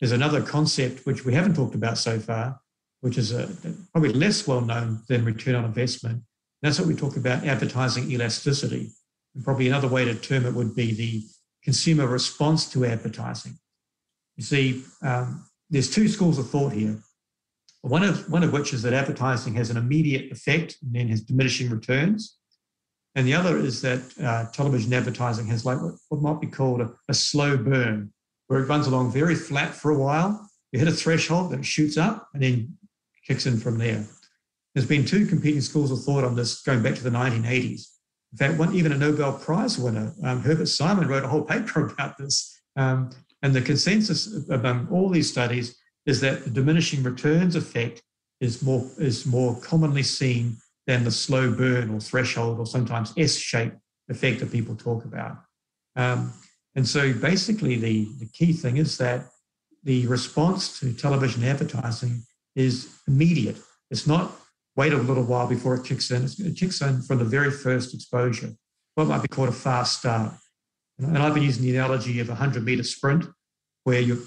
there's 0.00 0.12
another 0.12 0.42
concept 0.42 1.06
which 1.06 1.24
we 1.24 1.34
haven't 1.34 1.54
talked 1.54 1.74
about 1.74 1.98
so 1.98 2.18
far, 2.20 2.60
which 3.00 3.18
is 3.18 3.32
a, 3.32 3.48
probably 3.92 4.12
less 4.12 4.46
well 4.46 4.60
known 4.60 5.02
than 5.08 5.24
return 5.24 5.54
on 5.54 5.64
investment. 5.64 6.22
That's 6.62 6.78
what 6.78 6.88
we 6.88 6.94
talk 6.94 7.16
about 7.16 7.44
advertising 7.44 8.10
elasticity. 8.10 8.90
And 9.34 9.44
probably 9.44 9.68
another 9.68 9.88
way 9.88 10.04
to 10.04 10.14
term 10.14 10.46
it 10.46 10.54
would 10.54 10.74
be 10.74 10.92
the 10.92 11.24
consumer 11.64 12.06
response 12.06 12.70
to 12.72 12.84
advertising. 12.84 13.58
You 14.36 14.44
see, 14.44 14.84
um, 15.02 15.47
there's 15.70 15.90
two 15.90 16.08
schools 16.08 16.38
of 16.38 16.48
thought 16.48 16.72
here. 16.72 16.98
One 17.82 18.02
of, 18.02 18.30
one 18.30 18.42
of 18.42 18.52
which 18.52 18.72
is 18.72 18.82
that 18.82 18.92
advertising 18.92 19.54
has 19.54 19.70
an 19.70 19.76
immediate 19.76 20.32
effect 20.32 20.76
and 20.82 20.94
then 20.94 21.08
has 21.08 21.22
diminishing 21.22 21.70
returns. 21.70 22.38
And 23.14 23.26
the 23.26 23.34
other 23.34 23.56
is 23.56 23.80
that 23.82 24.00
uh, 24.22 24.50
television 24.52 24.92
advertising 24.92 25.46
has 25.46 25.64
like 25.64 25.80
what, 25.80 25.94
what 26.08 26.22
might 26.22 26.40
be 26.40 26.46
called 26.46 26.80
a, 26.80 26.92
a, 27.08 27.14
slow 27.14 27.56
burn, 27.56 28.12
where 28.48 28.60
it 28.60 28.66
runs 28.66 28.86
along 28.86 29.12
very 29.12 29.34
flat 29.34 29.74
for 29.74 29.90
a 29.90 29.98
while. 29.98 30.48
You 30.72 30.78
hit 30.78 30.88
a 30.88 30.92
threshold, 30.92 31.52
then 31.52 31.60
it 31.60 31.66
shoots 31.66 31.96
up 31.96 32.28
and 32.34 32.42
then 32.42 32.76
kicks 33.26 33.46
in 33.46 33.58
from 33.58 33.78
there. 33.78 34.04
There's 34.74 34.86
been 34.86 35.04
two 35.04 35.26
competing 35.26 35.60
schools 35.60 35.90
of 35.90 36.02
thought 36.02 36.24
on 36.24 36.36
this 36.36 36.62
going 36.62 36.82
back 36.82 36.94
to 36.96 37.02
the 37.02 37.10
1980s. 37.10 37.86
In 38.32 38.38
fact, 38.38 38.58
one, 38.58 38.74
even 38.74 38.92
a 38.92 38.98
Nobel 38.98 39.32
Prize 39.32 39.78
winner, 39.78 40.12
um, 40.22 40.42
Herbert 40.42 40.68
Simon, 40.68 41.08
wrote 41.08 41.24
a 41.24 41.28
whole 41.28 41.42
paper 41.42 41.86
about 41.92 42.18
this. 42.18 42.60
Um, 42.76 43.10
and 43.42 43.54
the 43.54 43.62
consensus 43.62 44.48
among 44.48 44.88
all 44.90 45.08
these 45.08 45.30
studies 45.30 45.76
is 46.06 46.20
that 46.20 46.44
the 46.44 46.50
diminishing 46.50 47.02
returns 47.02 47.54
effect 47.54 48.02
is 48.40 48.62
more, 48.62 48.88
is 48.98 49.26
more 49.26 49.60
commonly 49.60 50.02
seen 50.02 50.56
than 50.86 51.04
the 51.04 51.10
slow 51.10 51.52
burn 51.52 51.90
or 51.90 52.00
threshold 52.00 52.58
or 52.58 52.66
sometimes 52.66 53.12
S-shaped 53.16 53.76
effect 54.08 54.40
that 54.40 54.50
people 54.50 54.74
talk 54.74 55.04
about. 55.04 55.36
Um, 55.96 56.32
and 56.74 56.86
so 56.86 57.12
basically 57.12 57.76
the, 57.76 58.08
the 58.20 58.28
key 58.32 58.52
thing 58.52 58.78
is 58.78 58.96
that 58.98 59.26
the 59.84 60.06
response 60.06 60.80
to 60.80 60.92
television 60.92 61.44
advertising 61.44 62.22
is 62.56 62.88
immediate. 63.06 63.56
It's 63.90 64.06
not 64.06 64.32
wait 64.76 64.92
a 64.92 64.96
little 64.96 65.24
while 65.24 65.46
before 65.48 65.74
it 65.74 65.84
kicks 65.84 66.10
in. 66.10 66.24
It 66.24 66.56
kicks 66.56 66.80
in 66.80 67.02
from 67.02 67.18
the 67.18 67.24
very 67.24 67.50
first 67.50 67.94
exposure, 67.94 68.52
what 68.94 69.08
might 69.08 69.22
be 69.22 69.28
called 69.28 69.48
a 69.48 69.52
fast 69.52 69.98
start. 69.98 70.32
And 70.98 71.18
I've 71.18 71.34
been 71.34 71.42
using 71.42 71.62
the 71.62 71.76
analogy 71.76 72.20
of 72.20 72.28
a 72.28 72.32
100 72.32 72.64
meter 72.64 72.82
sprint 72.82 73.24
where 73.84 74.00
you 74.00 74.22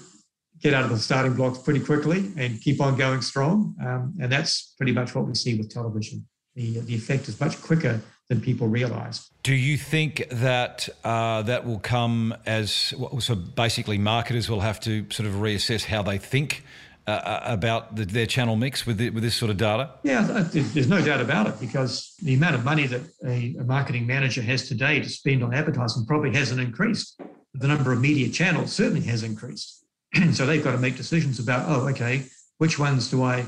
get 0.60 0.74
out 0.74 0.84
of 0.84 0.90
the 0.90 0.98
starting 0.98 1.34
blocks 1.34 1.58
pretty 1.58 1.80
quickly 1.80 2.30
and 2.36 2.60
keep 2.60 2.80
on 2.80 2.96
going 2.96 3.20
strong. 3.20 3.74
Um, 3.84 4.14
and 4.20 4.30
that's 4.30 4.74
pretty 4.76 4.92
much 4.92 5.14
what 5.14 5.26
we 5.26 5.34
see 5.34 5.56
with 5.56 5.70
television. 5.70 6.26
The, 6.54 6.80
the 6.80 6.94
effect 6.94 7.28
is 7.28 7.40
much 7.40 7.60
quicker 7.60 8.00
than 8.28 8.40
people 8.40 8.68
realize. 8.68 9.28
Do 9.42 9.54
you 9.54 9.76
think 9.76 10.24
that 10.30 10.88
uh, 11.04 11.42
that 11.42 11.66
will 11.66 11.80
come 11.80 12.34
as 12.46 12.94
so 13.18 13.34
basically 13.34 13.98
marketers 13.98 14.48
will 14.48 14.60
have 14.60 14.80
to 14.80 15.06
sort 15.10 15.28
of 15.28 15.36
reassess 15.36 15.84
how 15.84 16.02
they 16.02 16.18
think 16.18 16.64
uh, 17.06 17.10
uh, 17.10 17.40
about 17.44 17.96
the, 17.96 18.04
their 18.04 18.26
channel 18.26 18.54
mix 18.54 18.86
with 18.86 18.98
the, 18.98 19.10
with 19.10 19.22
this 19.22 19.34
sort 19.34 19.50
of 19.50 19.56
data? 19.56 19.90
Yeah, 20.04 20.46
there's 20.52 20.88
no 20.88 21.04
doubt 21.04 21.20
about 21.20 21.48
it 21.48 21.58
because 21.58 22.14
the 22.22 22.34
amount 22.34 22.54
of 22.54 22.64
money 22.64 22.86
that 22.86 23.00
a, 23.26 23.56
a, 23.58 23.64
marketing 23.64 24.06
manager 24.06 24.40
has 24.42 24.68
today 24.68 25.00
to 25.00 25.08
spend 25.08 25.42
on 25.42 25.52
advertising 25.52 26.06
probably 26.06 26.32
hasn't 26.32 26.60
increased. 26.60 27.20
The 27.54 27.66
number 27.66 27.92
of 27.92 28.00
media 28.00 28.28
channels 28.28 28.72
certainly 28.72 29.02
has 29.02 29.24
increased. 29.24 29.84
and 30.14 30.34
so 30.36 30.46
they've 30.46 30.62
got 30.62 30.72
to 30.72 30.78
make 30.78 30.96
decisions 30.96 31.40
about, 31.40 31.68
oh, 31.68 31.88
okay, 31.88 32.24
which 32.58 32.78
ones 32.78 33.10
do 33.10 33.24
I 33.24 33.46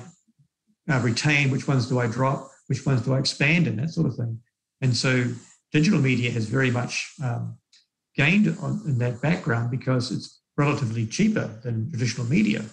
uh, 0.90 1.00
retain, 1.00 1.50
which 1.50 1.68
ones 1.68 1.88
do 1.88 2.00
I 2.00 2.08
drop, 2.08 2.50
which 2.66 2.84
ones 2.84 3.02
do 3.02 3.14
I 3.14 3.18
expand, 3.18 3.68
and 3.68 3.78
that 3.78 3.90
sort 3.90 4.08
of 4.08 4.16
thing. 4.16 4.40
And 4.80 4.96
so 4.96 5.26
digital 5.72 6.00
media 6.00 6.30
has 6.32 6.46
very 6.46 6.70
much 6.72 7.12
um, 7.22 7.56
gained 8.16 8.48
on, 8.60 8.82
in 8.86 8.98
that 8.98 9.20
background 9.20 9.70
because 9.70 10.10
it's 10.10 10.40
relatively 10.56 11.06
cheaper 11.06 11.46
than 11.62 11.90
traditional 11.90 12.26
media. 12.26 12.64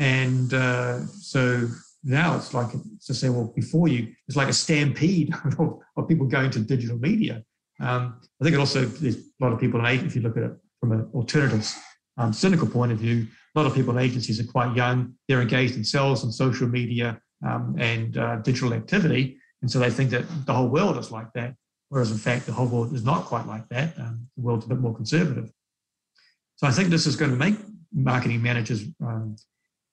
And 0.00 0.54
uh, 0.54 1.06
so 1.06 1.68
now 2.02 2.34
it's 2.34 2.54
like 2.54 2.70
to 3.06 3.14
say, 3.14 3.28
well, 3.28 3.52
before 3.54 3.86
you, 3.86 4.08
it's 4.26 4.36
like 4.36 4.48
a 4.48 4.52
stampede 4.52 5.32
of, 5.58 5.78
of 5.96 6.08
people 6.08 6.26
going 6.26 6.50
to 6.52 6.60
digital 6.60 6.98
media. 6.98 7.44
Um, 7.80 8.20
I 8.40 8.44
think 8.44 8.54
it 8.54 8.58
also 8.58 8.86
there's 8.86 9.16
a 9.16 9.20
lot 9.40 9.52
of 9.52 9.60
people, 9.60 9.84
if 9.84 10.16
you 10.16 10.22
look 10.22 10.38
at 10.38 10.44
it 10.44 10.52
from 10.80 10.92
an 10.92 11.10
alternative, 11.14 11.70
um, 12.16 12.32
cynical 12.32 12.66
point 12.66 12.92
of 12.92 12.98
view, 12.98 13.26
a 13.54 13.58
lot 13.58 13.66
of 13.66 13.74
people 13.74 13.96
in 13.96 14.02
agencies 14.02 14.40
are 14.40 14.50
quite 14.50 14.74
young. 14.74 15.14
They're 15.28 15.42
engaged 15.42 15.76
in 15.76 15.84
sales 15.84 16.24
and 16.24 16.32
social 16.32 16.66
media 16.66 17.20
um, 17.46 17.76
and 17.78 18.16
uh, 18.16 18.36
digital 18.36 18.72
activity, 18.72 19.38
and 19.62 19.70
so 19.70 19.78
they 19.78 19.90
think 19.90 20.10
that 20.10 20.24
the 20.46 20.54
whole 20.54 20.68
world 20.68 20.98
is 20.98 21.10
like 21.10 21.32
that. 21.34 21.54
Whereas 21.88 22.10
in 22.10 22.18
fact, 22.18 22.46
the 22.46 22.52
whole 22.52 22.66
world 22.66 22.94
is 22.94 23.04
not 23.04 23.24
quite 23.24 23.46
like 23.46 23.68
that. 23.70 23.98
Um, 23.98 24.28
the 24.36 24.42
world's 24.42 24.66
a 24.66 24.68
bit 24.68 24.78
more 24.78 24.94
conservative. 24.94 25.50
So 26.56 26.66
I 26.66 26.70
think 26.70 26.90
this 26.90 27.06
is 27.06 27.16
going 27.16 27.32
to 27.32 27.36
make 27.36 27.56
marketing 27.92 28.42
managers 28.42 28.84
um, 29.02 29.36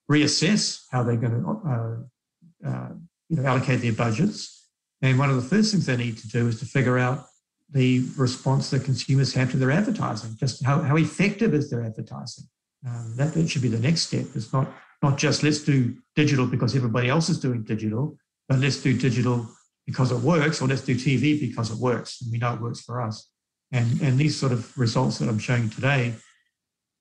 reassess 0.09 0.85
how 0.91 1.03
they're 1.03 1.17
going 1.17 1.43
to 1.43 1.49
uh, 1.69 2.67
uh, 2.67 2.89
you 3.29 3.37
know, 3.37 3.45
allocate 3.45 3.81
their 3.81 3.93
budgets. 3.93 4.69
And 5.01 5.19
one 5.19 5.29
of 5.29 5.35
the 5.35 5.41
first 5.41 5.71
things 5.71 5.85
they 5.85 5.97
need 5.97 6.17
to 6.17 6.27
do 6.27 6.47
is 6.47 6.59
to 6.59 6.65
figure 6.65 6.97
out 6.97 7.25
the 7.69 8.05
response 8.17 8.69
that 8.69 8.83
consumers 8.83 9.33
have 9.33 9.51
to 9.51 9.57
their 9.57 9.71
advertising. 9.71 10.35
Just 10.39 10.63
how, 10.63 10.81
how 10.81 10.95
effective 10.95 11.53
is 11.53 11.69
their 11.69 11.83
advertising? 11.83 12.45
Um, 12.87 13.13
that, 13.17 13.33
that 13.33 13.49
should 13.49 13.61
be 13.61 13.67
the 13.67 13.79
next 13.79 14.01
step. 14.01 14.25
It's 14.35 14.53
not 14.53 14.67
not 15.03 15.17
just 15.17 15.43
let's 15.43 15.59
do 15.59 15.95
digital 16.15 16.47
because 16.47 16.75
everybody 16.75 17.07
else 17.09 17.29
is 17.29 17.39
doing 17.39 17.63
digital, 17.63 18.17
but 18.49 18.59
let's 18.59 18.81
do 18.81 18.97
digital 18.97 19.47
because 19.85 20.11
it 20.11 20.17
works, 20.17 20.61
or 20.61 20.67
let's 20.67 20.81
do 20.81 20.95
TV 20.95 21.39
because 21.39 21.69
it 21.69 21.77
works, 21.77 22.21
and 22.21 22.31
we 22.31 22.39
know 22.39 22.53
it 22.53 22.61
works 22.61 22.81
for 22.81 23.01
us. 23.01 23.29
And 23.71 24.01
and 24.01 24.17
these 24.17 24.35
sort 24.35 24.51
of 24.51 24.75
results 24.77 25.19
that 25.19 25.29
I'm 25.29 25.39
showing 25.39 25.69
today, 25.69 26.15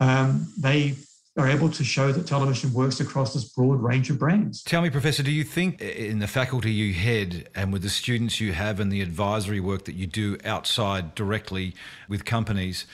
um, 0.00 0.52
they 0.58 0.96
are 1.36 1.48
able 1.48 1.68
to 1.68 1.84
show 1.84 2.12
that 2.12 2.26
television 2.26 2.72
works 2.72 3.00
across 3.00 3.34
this 3.34 3.44
broad 3.44 3.80
range 3.80 4.08
of 4.08 4.18
brands. 4.18 4.62
Tell 4.62 4.80
me, 4.80 4.88
Professor, 4.88 5.22
do 5.22 5.30
you 5.30 5.44
think 5.44 5.80
in 5.82 6.18
the 6.18 6.26
faculty 6.26 6.72
you 6.72 6.94
head 6.94 7.48
and 7.54 7.72
with 7.72 7.82
the 7.82 7.90
students 7.90 8.40
you 8.40 8.52
have 8.52 8.80
and 8.80 8.90
the 8.90 9.02
advisory 9.02 9.60
work 9.60 9.84
that 9.84 9.94
you 9.94 10.06
do 10.06 10.38
outside 10.44 11.14
directly 11.14 11.74
with 12.08 12.24
companies, 12.24 12.86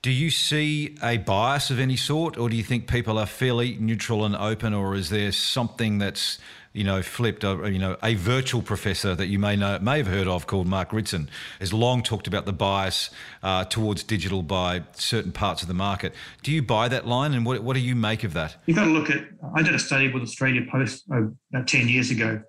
do 0.00 0.12
you 0.12 0.30
see 0.30 0.96
a 1.02 1.16
bias 1.16 1.70
of 1.70 1.80
any 1.80 1.96
sort, 1.96 2.38
or 2.38 2.48
do 2.48 2.54
you 2.54 2.62
think 2.62 2.86
people 2.86 3.18
are 3.18 3.26
fairly 3.26 3.76
neutral 3.80 4.24
and 4.24 4.36
open, 4.36 4.72
or 4.72 4.94
is 4.94 5.10
there 5.10 5.32
something 5.32 5.98
that's 5.98 6.38
you 6.78 6.84
know, 6.84 7.02
flipped. 7.02 7.42
A, 7.42 7.70
you 7.70 7.78
know, 7.78 7.96
a 8.04 8.14
virtual 8.14 8.62
professor 8.62 9.12
that 9.16 9.26
you 9.26 9.38
may 9.40 9.56
know 9.56 9.80
may 9.80 9.98
have 9.98 10.06
heard 10.06 10.28
of 10.28 10.46
called 10.46 10.68
Mark 10.68 10.92
Ritson 10.92 11.28
has 11.58 11.72
long 11.72 12.04
talked 12.04 12.28
about 12.28 12.46
the 12.46 12.52
bias 12.52 13.10
uh, 13.42 13.64
towards 13.64 14.04
digital 14.04 14.44
by 14.44 14.84
certain 14.92 15.32
parts 15.32 15.60
of 15.62 15.66
the 15.66 15.74
market. 15.74 16.14
Do 16.44 16.52
you 16.52 16.62
buy 16.62 16.86
that 16.86 17.04
line, 17.04 17.34
and 17.34 17.44
what 17.44 17.64
what 17.64 17.74
do 17.74 17.80
you 17.80 17.96
make 17.96 18.22
of 18.22 18.32
that? 18.34 18.56
You've 18.66 18.76
got 18.76 18.84
to 18.84 18.92
look 18.92 19.10
at. 19.10 19.24
I 19.56 19.62
did 19.62 19.74
a 19.74 19.78
study 19.78 20.12
with 20.12 20.22
Australia 20.22 20.62
Post 20.70 21.04
oh, 21.12 21.34
about 21.52 21.66
ten 21.66 21.88
years 21.88 22.12
ago, 22.12 22.40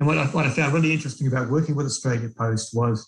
and 0.00 0.06
what 0.06 0.16
I, 0.16 0.24
what 0.28 0.46
I 0.46 0.50
found 0.50 0.72
really 0.72 0.94
interesting 0.94 1.26
about 1.26 1.50
working 1.50 1.76
with 1.76 1.84
Australia 1.84 2.30
Post 2.38 2.74
was 2.74 3.06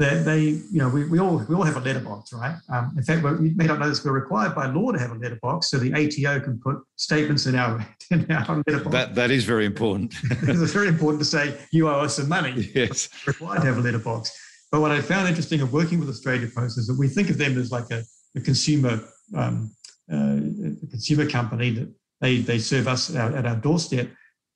that 0.00 0.24
they, 0.24 0.40
you 0.40 0.78
know, 0.78 0.88
we, 0.88 1.04
we 1.04 1.20
all 1.20 1.44
we 1.46 1.54
all 1.54 1.62
have 1.62 1.76
a 1.76 1.80
letterbox, 1.80 2.32
right? 2.32 2.56
Um, 2.70 2.94
in 2.96 3.02
fact, 3.02 3.22
you 3.22 3.52
may 3.54 3.66
not 3.66 3.78
know 3.78 3.88
this, 3.88 4.02
we're 4.02 4.12
required 4.12 4.54
by 4.54 4.64
law 4.66 4.90
to 4.92 4.98
have 4.98 5.10
a 5.10 5.14
letterbox, 5.14 5.68
so 5.68 5.76
the 5.76 5.92
ATO 5.92 6.40
can 6.40 6.58
put 6.58 6.78
statements 6.96 7.44
in 7.44 7.54
our 7.54 7.86
in 8.10 8.30
our 8.32 8.62
letterbox. 8.66 8.92
That 8.92 9.14
that 9.14 9.30
is 9.30 9.44
very 9.44 9.66
important. 9.66 10.14
it's 10.30 10.72
very 10.72 10.88
important 10.88 11.20
to 11.20 11.26
say 11.26 11.54
you 11.70 11.90
owe 11.90 12.00
us 12.00 12.16
some 12.16 12.28
money. 12.28 12.68
Yes, 12.80 13.10
we're 13.26 13.32
required 13.32 13.60
to 13.60 13.66
have 13.66 13.76
a 13.76 13.80
letterbox. 13.80 14.32
But 14.72 14.80
what 14.80 14.90
I 14.90 15.02
found 15.02 15.28
interesting 15.28 15.60
of 15.60 15.72
working 15.72 16.00
with 16.00 16.08
Australia 16.08 16.48
Post 16.54 16.78
is 16.78 16.86
that 16.86 16.98
we 16.98 17.08
think 17.08 17.28
of 17.28 17.36
them 17.36 17.58
as 17.58 17.70
like 17.70 17.90
a, 17.90 18.02
a 18.36 18.40
consumer 18.40 19.00
um, 19.36 19.70
uh, 20.10 20.38
a 20.82 20.86
consumer 20.88 21.28
company 21.28 21.70
that 21.72 21.92
they 22.22 22.38
they 22.38 22.58
serve 22.58 22.88
us 22.88 23.14
at, 23.14 23.34
at 23.34 23.44
our 23.44 23.56
doorstep, 23.56 24.08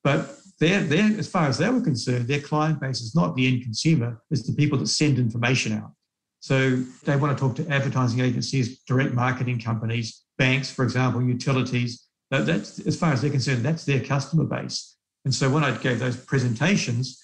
but 0.03 0.39
they're, 0.61 0.83
they're, 0.83 1.19
as 1.19 1.29
far 1.29 1.47
as 1.49 1.59
they 1.59 1.69
were 1.69 1.81
concerned, 1.81 2.29
their 2.29 2.41
client 2.41 2.81
base 2.81 3.01
is 3.01 3.15
not 3.15 3.35
the 3.35 3.47
end 3.47 3.63
consumer, 3.63 4.23
it's 4.31 4.47
the 4.47 4.55
people 4.55 4.79
that 4.79 4.87
send 4.87 5.19
information 5.19 5.73
out. 5.73 5.93
So 6.41 6.77
they 7.05 7.17
want 7.17 7.37
to 7.37 7.41
talk 7.41 7.57
to 7.57 7.73
advertising 7.73 8.21
agencies, 8.21 8.81
direct 8.81 9.15
marketing 9.15 9.61
companies, 9.61 10.25
banks, 10.39 10.71
for 10.71 10.85
example, 10.85 11.23
utilities. 11.23 12.07
That, 12.31 12.47
that's 12.47 12.81
as 12.81 12.99
far 12.99 13.13
as 13.13 13.23
they're 13.23 13.31
concerned, 13.31 13.65
that's 13.65 13.85
their 13.85 14.01
customer 14.01 14.45
base. 14.45 14.97
And 15.25 15.35
so 15.35 15.49
when 15.51 15.65
I 15.65 15.77
gave 15.77 15.99
those 15.99 16.17
presentations 16.17 17.21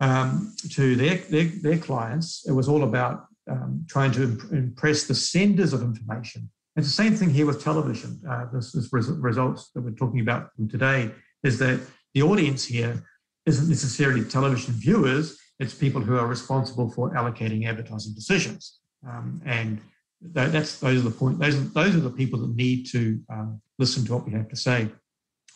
um, 0.00 0.54
to 0.70 0.96
their, 0.96 1.16
their, 1.16 1.46
their 1.46 1.78
clients, 1.78 2.44
it 2.48 2.52
was 2.52 2.68
all 2.68 2.84
about 2.84 3.26
um, 3.50 3.84
trying 3.88 4.12
to 4.12 4.22
imp- 4.22 4.52
impress 4.52 5.04
the 5.04 5.14
senders 5.14 5.72
of 5.72 5.82
information. 5.82 6.48
It's 6.76 6.86
the 6.86 6.92
same 6.92 7.16
thing 7.16 7.30
here 7.30 7.46
with 7.46 7.62
television. 7.62 8.20
Uh, 8.28 8.46
this, 8.52 8.72
this 8.72 8.92
res- 8.92 9.10
results 9.10 9.70
that 9.74 9.82
we're 9.82 9.90
talking 9.90 10.20
about 10.20 10.50
today 10.70 11.10
is 11.42 11.58
that 11.58 11.80
the 12.14 12.22
audience 12.22 12.64
here 12.64 13.02
isn't 13.46 13.68
necessarily 13.68 14.24
television 14.24 14.74
viewers, 14.74 15.38
it's 15.58 15.74
people 15.74 16.00
who 16.00 16.16
are 16.16 16.26
responsible 16.26 16.90
for 16.90 17.14
allocating 17.14 17.66
advertising 17.66 18.14
decisions. 18.14 18.80
Um, 19.06 19.40
and 19.44 19.80
that's 20.22 20.78
those 20.80 21.00
are 21.00 21.08
the 21.08 21.10
point. 21.10 21.38
Those 21.38 21.72
those 21.72 21.96
are 21.96 22.00
the 22.00 22.10
people 22.10 22.40
that 22.40 22.54
need 22.54 22.86
to 22.92 23.20
um, 23.32 23.60
listen 23.78 24.04
to 24.06 24.14
what 24.14 24.26
we 24.26 24.32
have 24.32 24.48
to 24.48 24.56
say 24.56 24.88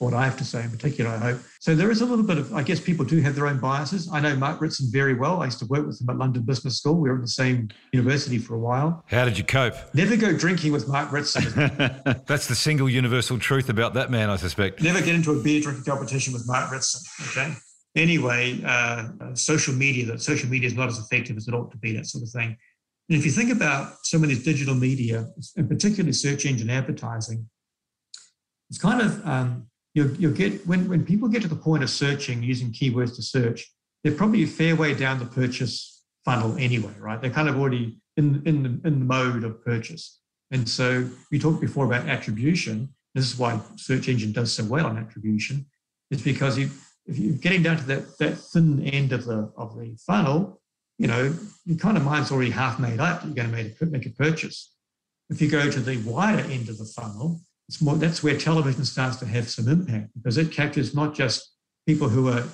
what 0.04 0.14
I 0.14 0.24
have 0.24 0.36
to 0.38 0.44
say 0.44 0.62
in 0.62 0.70
particular, 0.70 1.10
I 1.10 1.18
hope. 1.18 1.40
So 1.60 1.74
there 1.74 1.90
is 1.90 2.00
a 2.00 2.06
little 2.06 2.24
bit 2.24 2.38
of, 2.38 2.52
I 2.52 2.62
guess 2.62 2.80
people 2.80 3.04
do 3.04 3.20
have 3.20 3.34
their 3.34 3.46
own 3.46 3.58
biases. 3.58 4.08
I 4.12 4.20
know 4.20 4.36
Mark 4.36 4.60
Ritson 4.60 4.88
very 4.90 5.14
well. 5.14 5.42
I 5.42 5.46
used 5.46 5.58
to 5.60 5.66
work 5.66 5.86
with 5.86 6.00
him 6.00 6.10
at 6.10 6.16
London 6.16 6.42
Business 6.42 6.78
School. 6.78 6.94
We 6.94 7.08
were 7.08 7.16
in 7.16 7.22
the 7.22 7.28
same 7.28 7.68
university 7.92 8.38
for 8.38 8.54
a 8.54 8.58
while. 8.58 9.04
How 9.06 9.24
did 9.24 9.38
you 9.38 9.44
cope? 9.44 9.74
Never 9.94 10.16
go 10.16 10.36
drinking 10.36 10.72
with 10.72 10.86
Mark 10.88 11.10
Ritson. 11.10 11.44
That's 12.26 12.46
the 12.46 12.54
single 12.54 12.88
universal 12.88 13.38
truth 13.38 13.68
about 13.68 13.94
that 13.94 14.10
man, 14.10 14.30
I 14.30 14.36
suspect. 14.36 14.82
Never 14.82 15.00
get 15.00 15.14
into 15.14 15.32
a 15.32 15.42
beer 15.42 15.60
drinking 15.60 15.84
competition 15.84 16.32
with 16.32 16.46
Mark 16.46 16.70
Ritson. 16.70 17.00
Okay. 17.30 17.54
Anyway, 17.96 18.60
uh, 18.64 19.08
social 19.34 19.72
media, 19.72 20.04
that 20.06 20.20
social 20.20 20.48
media 20.48 20.66
is 20.66 20.74
not 20.74 20.88
as 20.88 20.98
effective 20.98 21.36
as 21.36 21.46
it 21.46 21.54
ought 21.54 21.70
to 21.70 21.76
be, 21.78 21.92
that 21.96 22.06
sort 22.06 22.24
of 22.24 22.30
thing. 22.30 22.56
And 23.08 23.18
if 23.18 23.24
you 23.24 23.30
think 23.30 23.52
about 23.52 23.94
some 24.04 24.22
of 24.22 24.28
these 24.28 24.42
digital 24.42 24.74
media, 24.74 25.26
and 25.56 25.68
particularly 25.68 26.12
search 26.12 26.46
engine 26.46 26.70
advertising, 26.70 27.48
it's 28.70 28.78
kind 28.78 29.00
of 29.02 29.26
um, 29.26 29.66
you'll, 29.94 30.14
you'll 30.16 30.32
get 30.32 30.66
when, 30.66 30.88
when 30.88 31.04
people 31.04 31.28
get 31.28 31.42
to 31.42 31.48
the 31.48 31.56
point 31.56 31.82
of 31.82 31.90
searching 31.90 32.42
using 32.42 32.72
keywords 32.72 33.14
to 33.16 33.22
search, 33.22 33.70
they're 34.02 34.14
probably 34.14 34.42
a 34.42 34.46
fair 34.46 34.76
way 34.76 34.94
down 34.94 35.18
the 35.18 35.26
purchase 35.26 36.02
funnel 36.24 36.56
anyway, 36.58 36.94
right? 36.98 37.20
They're 37.20 37.30
kind 37.30 37.48
of 37.48 37.58
already 37.58 37.98
in, 38.16 38.42
in, 38.44 38.62
the, 38.62 38.88
in 38.88 38.98
the 39.00 39.04
mode 39.04 39.44
of 39.44 39.64
purchase. 39.64 40.20
And 40.50 40.68
so 40.68 41.08
we 41.30 41.38
talked 41.38 41.60
before 41.60 41.86
about 41.86 42.08
attribution. 42.08 42.90
This 43.14 43.32
is 43.32 43.38
why 43.38 43.60
search 43.76 44.08
engine 44.08 44.32
does 44.32 44.52
so 44.52 44.64
well 44.64 44.86
on 44.86 44.98
attribution. 44.98 45.66
It's 46.10 46.22
because 46.22 46.58
you, 46.58 46.70
if 47.06 47.18
you're 47.18 47.36
getting 47.36 47.62
down 47.62 47.78
to 47.78 47.84
that, 47.84 48.18
that 48.18 48.38
thin 48.38 48.82
end 48.82 49.12
of 49.12 49.24
the 49.24 49.52
of 49.56 49.76
the 49.78 49.96
funnel, 50.06 50.60
you 50.98 51.06
know, 51.06 51.34
your 51.64 51.78
kind 51.78 51.96
of 51.96 52.04
mind's 52.04 52.30
already 52.30 52.50
half 52.50 52.78
made 52.78 53.00
up. 53.00 53.24
You're 53.24 53.34
going 53.34 53.50
to 53.50 53.56
make 53.56 53.80
a, 53.80 53.86
make 53.86 54.06
a 54.06 54.10
purchase. 54.10 54.72
If 55.30 55.40
you 55.40 55.50
go 55.50 55.70
to 55.70 55.80
the 55.80 55.96
wider 55.98 56.42
end 56.50 56.68
of 56.68 56.78
the 56.78 56.84
funnel, 56.84 57.40
it's 57.68 57.80
more 57.80 57.96
that's 57.96 58.22
where 58.22 58.36
television 58.36 58.84
starts 58.84 59.16
to 59.16 59.26
have 59.26 59.48
some 59.48 59.68
impact 59.68 60.10
because 60.14 60.36
it 60.36 60.52
captures 60.52 60.94
not 60.94 61.14
just 61.14 61.52
people 61.86 62.08
who 62.08 62.28
are 62.28 62.44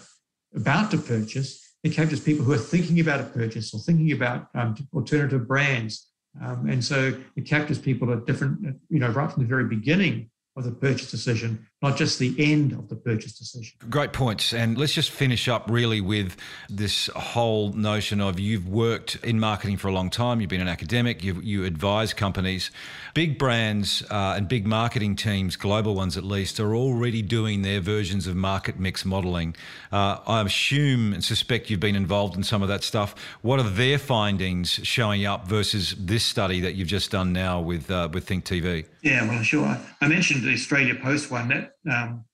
about 0.54 0.90
to 0.90 0.98
purchase, 0.98 1.76
it 1.82 1.90
captures 1.90 2.20
people 2.20 2.44
who 2.44 2.52
are 2.52 2.58
thinking 2.58 3.00
about 3.00 3.20
a 3.20 3.24
purchase 3.24 3.72
or 3.74 3.80
thinking 3.80 4.12
about 4.12 4.48
um, 4.54 4.76
alternative 4.94 5.46
brands. 5.46 6.08
Um, 6.40 6.68
and 6.68 6.84
so 6.84 7.14
it 7.36 7.42
captures 7.46 7.78
people 7.78 8.12
at 8.12 8.26
different, 8.26 8.76
you 8.88 9.00
know, 9.00 9.08
right 9.08 9.30
from 9.30 9.42
the 9.42 9.48
very 9.48 9.64
beginning 9.64 10.30
of 10.56 10.64
the 10.64 10.72
purchase 10.72 11.10
decision, 11.10 11.64
not 11.80 11.96
just 11.96 12.18
the 12.18 12.34
end 12.38 12.72
of 12.72 12.88
the 12.88 12.96
purchase 12.96 13.38
decision. 13.38 13.78
Great 13.88 14.12
points. 14.12 14.52
And 14.52 14.76
let's 14.76 14.92
just 14.92 15.12
finish 15.12 15.48
up 15.48 15.70
really 15.70 16.00
with 16.00 16.36
this 16.68 17.06
whole 17.14 17.72
notion 17.72 18.20
of 18.20 18.40
you've 18.40 18.68
worked 18.68 19.16
in 19.22 19.38
marketing 19.38 19.76
for 19.76 19.86
a 19.86 19.92
long 19.92 20.10
time, 20.10 20.40
you've 20.40 20.50
been 20.50 20.60
an 20.60 20.68
academic, 20.68 21.22
you, 21.22 21.40
you 21.40 21.64
advise 21.64 22.12
companies. 22.12 22.72
Big 23.14 23.38
brands 23.38 24.02
uh, 24.10 24.34
and 24.36 24.48
big 24.48 24.66
marketing 24.66 25.14
teams, 25.14 25.54
global 25.54 25.94
ones 25.94 26.16
at 26.16 26.24
least, 26.24 26.58
are 26.58 26.74
already 26.74 27.22
doing 27.22 27.62
their 27.62 27.80
versions 27.80 28.26
of 28.26 28.34
market 28.34 28.78
mix 28.78 29.04
modeling. 29.04 29.54
Uh, 29.92 30.18
I 30.26 30.42
assume 30.42 31.12
and 31.12 31.22
suspect 31.22 31.70
you've 31.70 31.80
been 31.80 31.96
involved 31.96 32.36
in 32.36 32.42
some 32.42 32.60
of 32.60 32.68
that 32.68 32.82
stuff. 32.82 33.14
What 33.42 33.60
are 33.60 33.68
their 33.68 33.98
findings 33.98 34.80
showing 34.82 35.24
up 35.24 35.46
versus 35.46 35.94
this 35.96 36.24
study 36.24 36.60
that 36.60 36.74
you've 36.74 36.88
just 36.88 37.12
done 37.12 37.32
now 37.32 37.60
with, 37.60 37.88
uh, 37.88 38.08
with 38.12 38.26
Think 38.26 38.44
TV? 38.44 38.86
Yeah, 39.02 39.26
well, 39.28 39.42
sure. 39.42 39.78
I 40.00 40.08
mentioned 40.08 40.39
the 40.40 40.52
Australia 40.52 40.94
Post 40.94 41.30
one. 41.30 41.48
That 41.48 41.72
um, 41.90 42.24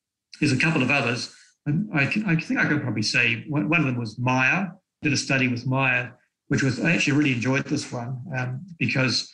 there's 0.40 0.52
a 0.52 0.58
couple 0.58 0.82
of 0.82 0.90
others. 0.90 1.34
I, 1.66 2.02
I, 2.02 2.36
think 2.36 2.60
I 2.60 2.66
could 2.66 2.82
probably 2.82 3.02
say 3.02 3.44
one, 3.48 3.68
one, 3.68 3.80
of 3.80 3.86
them 3.86 3.96
was 3.96 4.18
Myer. 4.18 4.72
Did 5.02 5.12
a 5.12 5.16
study 5.16 5.48
with 5.48 5.66
Myer, 5.66 6.16
which 6.48 6.62
was 6.62 6.80
I 6.80 6.92
actually 6.92 7.18
really 7.18 7.32
enjoyed 7.32 7.64
this 7.64 7.90
one 7.92 8.22
um, 8.36 8.64
because 8.78 9.30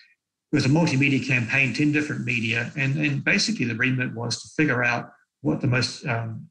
it 0.53 0.57
was 0.57 0.67
a 0.67 0.69
multimedia 0.69 1.27
campaign, 1.27 1.73
ten 1.73 1.93
different 1.93 2.25
media, 2.25 2.73
and 2.77 2.97
and 2.97 3.25
basically 3.25 3.67
the 3.67 3.75
remit 3.75 4.15
was 4.15 4.43
to 4.43 4.49
figure 4.57 4.83
out 4.83 5.11
what 5.43 5.61
the 5.61 5.67
most 5.67 6.07
um, 6.07 6.49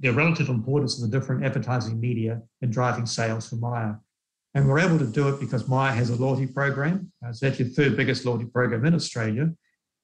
the 0.00 0.10
relative 0.10 0.48
importance 0.48 1.02
of 1.02 1.10
the 1.10 1.18
different 1.18 1.44
advertising 1.44 2.00
media 2.00 2.40
in 2.62 2.70
driving 2.70 3.06
sales 3.06 3.48
for 3.48 3.56
Myer. 3.56 4.00
And 4.54 4.68
we're 4.68 4.78
able 4.80 4.98
to 4.98 5.06
do 5.06 5.28
it 5.28 5.40
because 5.40 5.68
Myer 5.68 5.92
has 5.92 6.10
a 6.10 6.16
loyalty 6.16 6.46
program. 6.46 7.12
Uh, 7.24 7.28
it's 7.28 7.42
actually 7.42 7.66
the 7.66 7.74
third 7.74 7.96
biggest 7.96 8.24
loyalty 8.24 8.46
program 8.46 8.84
in 8.84 8.94
Australia. 8.94 9.50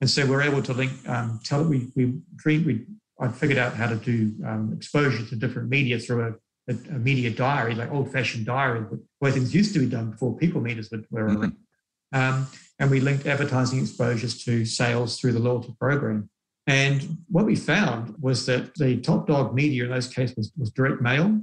And 0.01 0.11
so 0.11 0.27
we're 0.27 0.43
able 0.43 0.63
to 0.63 0.73
link, 0.73 0.93
um, 1.09 1.41
tell 1.45 1.61
it, 1.63 1.69
we, 1.69 1.91
we 1.95 2.15
dream, 2.37 2.65
we, 2.65 2.85
I 3.21 3.29
figured 3.29 3.59
out 3.59 3.75
how 3.75 3.87
to 3.89 3.97
do 3.97 4.35
um, 4.45 4.73
exposure 4.77 5.25
to 5.25 5.37
different 5.37 5.69
media 5.69 5.99
through 5.99 6.39
a, 6.69 6.73
a, 6.73 6.77
a 6.91 6.99
media 6.99 7.31
diary, 7.31 7.75
like 7.75 7.91
old 7.91 8.13
fashioned 8.13 8.47
diary, 8.47 8.81
the 8.81 9.01
way 9.21 9.31
things 9.31 9.55
used 9.55 9.73
to 9.75 9.81
be 9.81 9.87
done 9.87 10.11
before 10.11 10.37
people 10.37 10.61
meters 10.61 10.91
were, 10.91 11.05
were 11.11 11.29
mm-hmm. 11.31 12.19
um, 12.19 12.47
and 12.79 12.91
we 12.91 13.01
linked 13.01 13.27
advertising 13.27 13.81
exposures 13.81 14.43
to 14.45 14.65
sales 14.65 15.19
through 15.19 15.33
the 15.33 15.39
loyalty 15.39 15.75
program. 15.79 16.29
And 16.67 17.19
what 17.29 17.45
we 17.45 17.57
found 17.57 18.15
was 18.21 18.47
that 18.47 18.75
the 18.77 18.97
top 19.01 19.27
dog 19.27 19.55
media 19.55 19.85
in 19.85 19.91
those 19.91 20.09
cases 20.09 20.37
was, 20.37 20.53
was 20.57 20.71
direct 20.71 21.01
mail. 21.01 21.41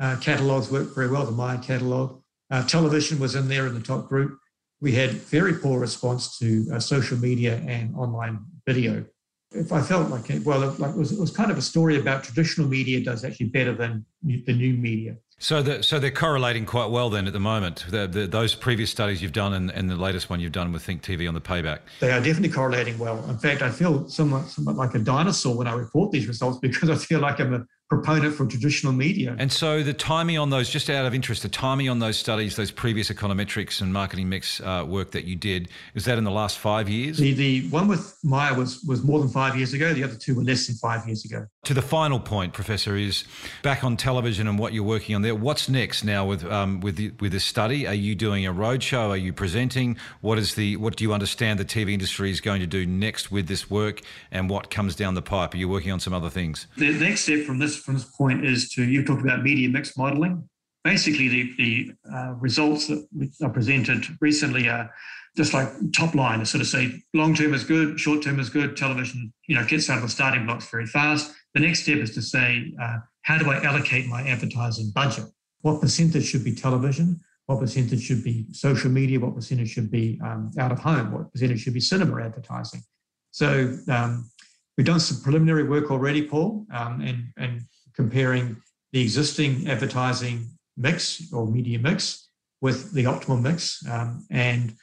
Uh, 0.00 0.16
catalogs 0.20 0.70
worked 0.70 0.94
very 0.94 1.08
well, 1.08 1.24
the 1.24 1.32
Myer 1.32 1.58
catalog. 1.58 2.20
Uh, 2.50 2.66
television 2.66 3.18
was 3.18 3.34
in 3.34 3.48
there 3.48 3.66
in 3.66 3.74
the 3.74 3.80
top 3.80 4.08
group. 4.08 4.38
We 4.84 4.92
had 4.92 5.12
very 5.12 5.54
poor 5.54 5.80
response 5.80 6.38
to 6.40 6.68
uh, 6.74 6.78
social 6.78 7.16
media 7.16 7.54
and 7.66 7.96
online 7.96 8.40
video. 8.66 9.02
If 9.50 9.72
I 9.72 9.80
felt 9.80 10.10
like 10.10 10.28
it, 10.28 10.44
well, 10.44 10.60
like 10.78 10.90
it 10.90 10.98
was, 10.98 11.10
it 11.10 11.18
was 11.18 11.30
kind 11.30 11.50
of 11.50 11.56
a 11.56 11.62
story 11.62 11.98
about 11.98 12.22
traditional 12.22 12.68
media 12.68 13.02
does 13.02 13.24
actually 13.24 13.46
better 13.46 13.72
than 13.72 14.04
the 14.22 14.52
new 14.52 14.74
media. 14.74 15.16
So, 15.38 15.62
the, 15.62 15.82
so 15.82 15.98
they're 15.98 16.10
correlating 16.10 16.66
quite 16.66 16.90
well 16.90 17.08
then 17.08 17.26
at 17.26 17.32
the 17.32 17.40
moment. 17.40 17.86
The, 17.88 18.06
the, 18.06 18.26
those 18.26 18.54
previous 18.54 18.90
studies 18.90 19.22
you've 19.22 19.32
done 19.32 19.54
and, 19.54 19.70
and, 19.70 19.88
the 19.88 19.96
latest 19.96 20.28
one 20.28 20.38
you've 20.38 20.52
done 20.52 20.70
with 20.70 20.82
Think 20.82 21.02
TV 21.02 21.26
on 21.26 21.32
the 21.32 21.40
payback. 21.40 21.78
They 22.00 22.12
are 22.12 22.20
definitely 22.20 22.50
correlating 22.50 22.98
well. 22.98 23.24
In 23.30 23.38
fact, 23.38 23.62
I 23.62 23.70
feel 23.70 24.06
somewhat, 24.06 24.48
somewhat 24.48 24.76
like 24.76 24.94
a 24.94 24.98
dinosaur 24.98 25.56
when 25.56 25.66
I 25.66 25.72
report 25.72 26.12
these 26.12 26.28
results 26.28 26.58
because 26.62 26.90
I 26.90 26.96
feel 26.96 27.20
like 27.20 27.40
I'm 27.40 27.54
a 27.54 27.64
proponent 27.90 28.34
for 28.34 28.46
traditional 28.46 28.92
media. 28.92 29.36
And 29.38 29.52
so 29.52 29.82
the 29.82 29.92
timing 29.92 30.38
on 30.38 30.50
those, 30.50 30.68
just 30.68 30.88
out 30.88 31.06
of 31.06 31.14
interest, 31.14 31.42
the 31.42 31.48
timing 31.48 31.88
on 31.88 31.98
those 31.98 32.18
studies, 32.18 32.56
those 32.56 32.70
previous 32.70 33.10
econometrics 33.10 33.80
and 33.80 33.92
marketing 33.92 34.28
mix 34.28 34.60
uh, 34.60 34.84
work 34.86 35.10
that 35.12 35.24
you 35.24 35.36
did, 35.36 35.68
is 35.94 36.04
that 36.06 36.18
in 36.18 36.24
the 36.24 36.30
last 36.30 36.58
five 36.58 36.88
years? 36.88 37.18
The, 37.18 37.34
the 37.34 37.68
one 37.68 37.86
with 37.86 38.16
Myer 38.24 38.54
was, 38.54 38.82
was 38.84 39.02
more 39.02 39.20
than 39.20 39.28
five 39.28 39.56
years 39.56 39.74
ago. 39.74 39.92
The 39.92 40.04
other 40.04 40.16
two 40.16 40.34
were 40.34 40.42
less 40.42 40.66
than 40.66 40.76
five 40.76 41.06
years 41.06 41.24
ago. 41.24 41.46
To 41.64 41.72
the 41.72 41.80
final 41.80 42.20
point, 42.20 42.52
Professor, 42.52 42.94
is 42.94 43.24
back 43.62 43.84
on 43.84 43.96
television 43.96 44.46
and 44.46 44.58
what 44.58 44.74
you're 44.74 44.84
working 44.84 45.14
on 45.14 45.22
there. 45.22 45.34
What's 45.34 45.66
next 45.66 46.04
now 46.04 46.26
with 46.26 46.44
um, 46.44 46.80
with 46.80 46.96
the, 46.96 47.12
with 47.20 47.32
this 47.32 47.44
study? 47.44 47.86
Are 47.86 47.94
you 47.94 48.14
doing 48.14 48.44
a 48.44 48.52
roadshow? 48.52 49.08
Are 49.08 49.16
you 49.16 49.32
presenting? 49.32 49.96
What 50.20 50.38
is 50.38 50.56
the 50.56 50.76
what 50.76 50.96
do 50.96 51.04
you 51.04 51.14
understand 51.14 51.58
the 51.58 51.64
TV 51.64 51.92
industry 51.92 52.30
is 52.30 52.42
going 52.42 52.60
to 52.60 52.66
do 52.66 52.84
next 52.84 53.32
with 53.32 53.48
this 53.48 53.70
work, 53.70 54.02
and 54.30 54.50
what 54.50 54.70
comes 54.70 54.94
down 54.94 55.14
the 55.14 55.22
pipe? 55.22 55.54
Are 55.54 55.56
you 55.56 55.66
working 55.66 55.90
on 55.90 56.00
some 56.00 56.12
other 56.12 56.28
things? 56.28 56.66
The 56.76 56.92
next 56.92 57.22
step 57.22 57.44
from 57.44 57.58
this 57.58 57.78
from 57.78 57.94
this 57.94 58.04
point 58.04 58.44
is 58.44 58.68
to 58.74 58.84
you 58.84 59.02
talked 59.02 59.22
about 59.22 59.42
media 59.42 59.70
mix 59.70 59.96
modeling. 59.96 60.46
Basically, 60.84 61.28
the 61.28 61.54
the 61.56 61.92
uh, 62.14 62.34
results 62.38 62.88
that 62.88 63.06
are 63.42 63.50
presented 63.50 64.06
recently 64.20 64.68
are 64.68 64.90
just 65.36 65.52
like 65.52 65.68
top 65.92 66.14
line 66.14 66.38
to 66.38 66.46
sort 66.46 66.60
of 66.60 66.68
say 66.68 67.02
long 67.12 67.34
term 67.34 67.54
is 67.54 67.64
good, 67.64 67.98
short 67.98 68.22
term 68.22 68.38
is 68.38 68.50
good. 68.50 68.76
Television, 68.76 69.32
you 69.48 69.56
know, 69.56 69.64
gets 69.64 69.90
out 69.90 69.96
of 69.96 70.02
the 70.02 70.08
starting 70.08 70.46
blocks 70.46 70.70
very 70.70 70.86
fast. 70.86 71.34
The 71.54 71.60
next 71.60 71.82
step 71.82 71.98
is 71.98 72.14
to 72.14 72.22
say, 72.22 72.72
uh, 72.80 72.98
how 73.22 73.38
do 73.38 73.50
I 73.50 73.62
allocate 73.64 74.06
my 74.06 74.22
advertising 74.22 74.92
budget? 74.94 75.24
What 75.62 75.80
percentage 75.80 76.26
should 76.26 76.44
be 76.44 76.54
television? 76.54 77.20
What 77.46 77.60
percentage 77.60 78.02
should 78.02 78.22
be 78.22 78.46
social 78.52 78.90
media? 78.90 79.18
What 79.18 79.34
percentage 79.34 79.70
should 79.70 79.90
be 79.90 80.20
um, 80.24 80.50
out 80.58 80.72
of 80.72 80.78
home? 80.78 81.12
What 81.12 81.32
percentage 81.32 81.60
should 81.60 81.74
be 81.74 81.80
cinema 81.80 82.22
advertising? 82.22 82.82
So 83.30 83.76
um, 83.88 84.30
we've 84.76 84.86
done 84.86 85.00
some 85.00 85.22
preliminary 85.22 85.64
work 85.64 85.90
already, 85.90 86.26
Paul, 86.26 86.66
um, 86.72 87.00
and, 87.00 87.32
and 87.36 87.62
comparing 87.94 88.56
the 88.92 89.02
existing 89.02 89.68
advertising 89.68 90.48
mix 90.76 91.32
or 91.32 91.46
media 91.46 91.78
mix 91.78 92.28
with 92.60 92.92
the 92.92 93.04
optimal 93.04 93.40
mix. 93.40 93.84
Um, 93.88 94.26
and 94.30 94.74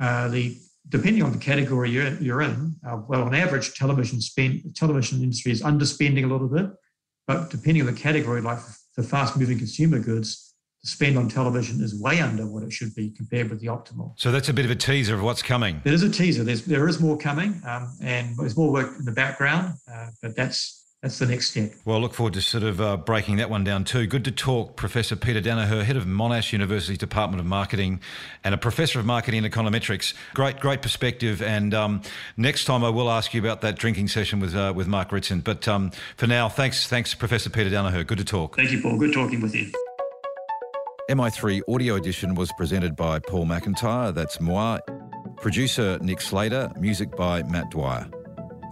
uh, 0.00 0.28
the 0.28 0.56
depending 0.88 1.22
on 1.22 1.32
the 1.32 1.38
category 1.38 1.90
you're, 1.90 2.14
you're 2.14 2.42
in, 2.42 2.74
uh, 2.88 2.98
well, 3.08 3.22
on 3.22 3.34
average, 3.34 3.74
television 3.74 4.20
spend 4.20 4.62
the 4.64 4.72
television 4.72 5.22
industry 5.22 5.52
is 5.52 5.62
underspending 5.62 6.24
a 6.24 6.26
little 6.26 6.48
bit, 6.48 6.66
but 7.26 7.50
depending 7.50 7.82
on 7.82 7.94
the 7.94 8.00
category, 8.00 8.40
like 8.40 8.58
the 8.96 9.02
fast-moving 9.02 9.58
consumer 9.58 9.98
goods, 9.98 10.54
the 10.82 10.88
spend 10.88 11.18
on 11.18 11.28
television 11.28 11.82
is 11.82 12.00
way 12.00 12.20
under 12.20 12.46
what 12.46 12.62
it 12.62 12.72
should 12.72 12.94
be 12.94 13.10
compared 13.10 13.50
with 13.50 13.60
the 13.60 13.66
optimal. 13.66 14.14
So 14.16 14.30
that's 14.30 14.48
a 14.48 14.54
bit 14.54 14.64
of 14.64 14.70
a 14.70 14.76
teaser 14.76 15.14
of 15.14 15.22
what's 15.22 15.42
coming. 15.42 15.80
There 15.84 15.92
is 15.92 16.02
a 16.02 16.10
teaser. 16.10 16.44
There's 16.44 16.64
there 16.64 16.88
is 16.88 17.00
more 17.00 17.18
coming, 17.18 17.60
um, 17.66 17.92
and 18.00 18.36
there's 18.36 18.56
more 18.56 18.72
work 18.72 18.96
in 18.98 19.04
the 19.04 19.12
background, 19.12 19.74
uh, 19.92 20.08
but 20.22 20.36
that's 20.36 20.87
that's 21.02 21.20
the 21.20 21.26
next 21.26 21.50
step. 21.50 21.72
Well, 21.84 21.96
I 21.96 22.00
look 22.00 22.12
forward 22.12 22.34
to 22.34 22.42
sort 22.42 22.64
of 22.64 22.80
uh, 22.80 22.96
breaking 22.96 23.36
that 23.36 23.48
one 23.48 23.62
down 23.62 23.84
too. 23.84 24.06
Good 24.06 24.24
to 24.24 24.32
talk, 24.32 24.74
Professor 24.74 25.14
Peter 25.14 25.40
Danaher, 25.40 25.84
head 25.84 25.96
of 25.96 26.06
Monash 26.06 26.52
University's 26.52 26.98
Department 26.98 27.38
of 27.40 27.46
Marketing 27.46 28.00
and 28.42 28.52
a 28.52 28.58
professor 28.58 28.98
of 28.98 29.06
marketing 29.06 29.44
and 29.44 29.52
econometrics. 29.52 30.12
Great, 30.34 30.58
great 30.58 30.82
perspective. 30.82 31.40
And 31.40 31.72
um, 31.72 32.02
next 32.36 32.64
time 32.64 32.82
I 32.82 32.88
will 32.88 33.10
ask 33.10 33.32
you 33.32 33.40
about 33.40 33.60
that 33.60 33.76
drinking 33.76 34.08
session 34.08 34.40
with 34.40 34.56
uh, 34.56 34.72
with 34.74 34.88
Mark 34.88 35.12
Ritson. 35.12 35.40
But 35.40 35.68
um, 35.68 35.92
for 36.16 36.26
now, 36.26 36.48
thanks, 36.48 36.88
thanks, 36.88 37.14
Professor 37.14 37.48
Peter 37.48 37.70
Danaher. 37.70 38.04
Good 38.04 38.18
to 38.18 38.24
talk. 38.24 38.56
Thank 38.56 38.72
you, 38.72 38.82
Paul. 38.82 38.98
Good 38.98 39.12
talking 39.12 39.40
with 39.40 39.54
you. 39.54 39.70
MI3 41.08 41.62
Audio 41.72 41.94
Edition 41.94 42.34
was 42.34 42.50
presented 42.52 42.96
by 42.96 43.20
Paul 43.20 43.46
McIntyre. 43.46 44.12
That's 44.12 44.40
moi. 44.40 44.78
Producer 45.36 45.98
Nick 46.02 46.20
Slater. 46.20 46.72
Music 46.76 47.14
by 47.16 47.44
Matt 47.44 47.70
Dwyer. 47.70 48.10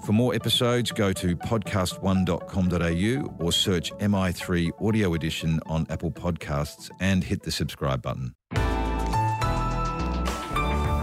For 0.07 0.13
more 0.13 0.35
episodes, 0.37 0.93
go 0.93 1.13
to 1.15 1.35
podcast1.com.au 1.35 3.45
or 3.45 3.51
search 3.51 3.93
MI3 3.95 4.71
Audio 4.81 5.15
Edition 5.15 5.59
on 5.67 5.85
Apple 5.91 6.13
Podcasts 6.13 6.89
and 7.01 7.25
hit 7.25 7.43
the 7.43 7.51
subscribe 7.51 8.03
button. 8.03 8.33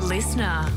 Listener. 0.07 0.71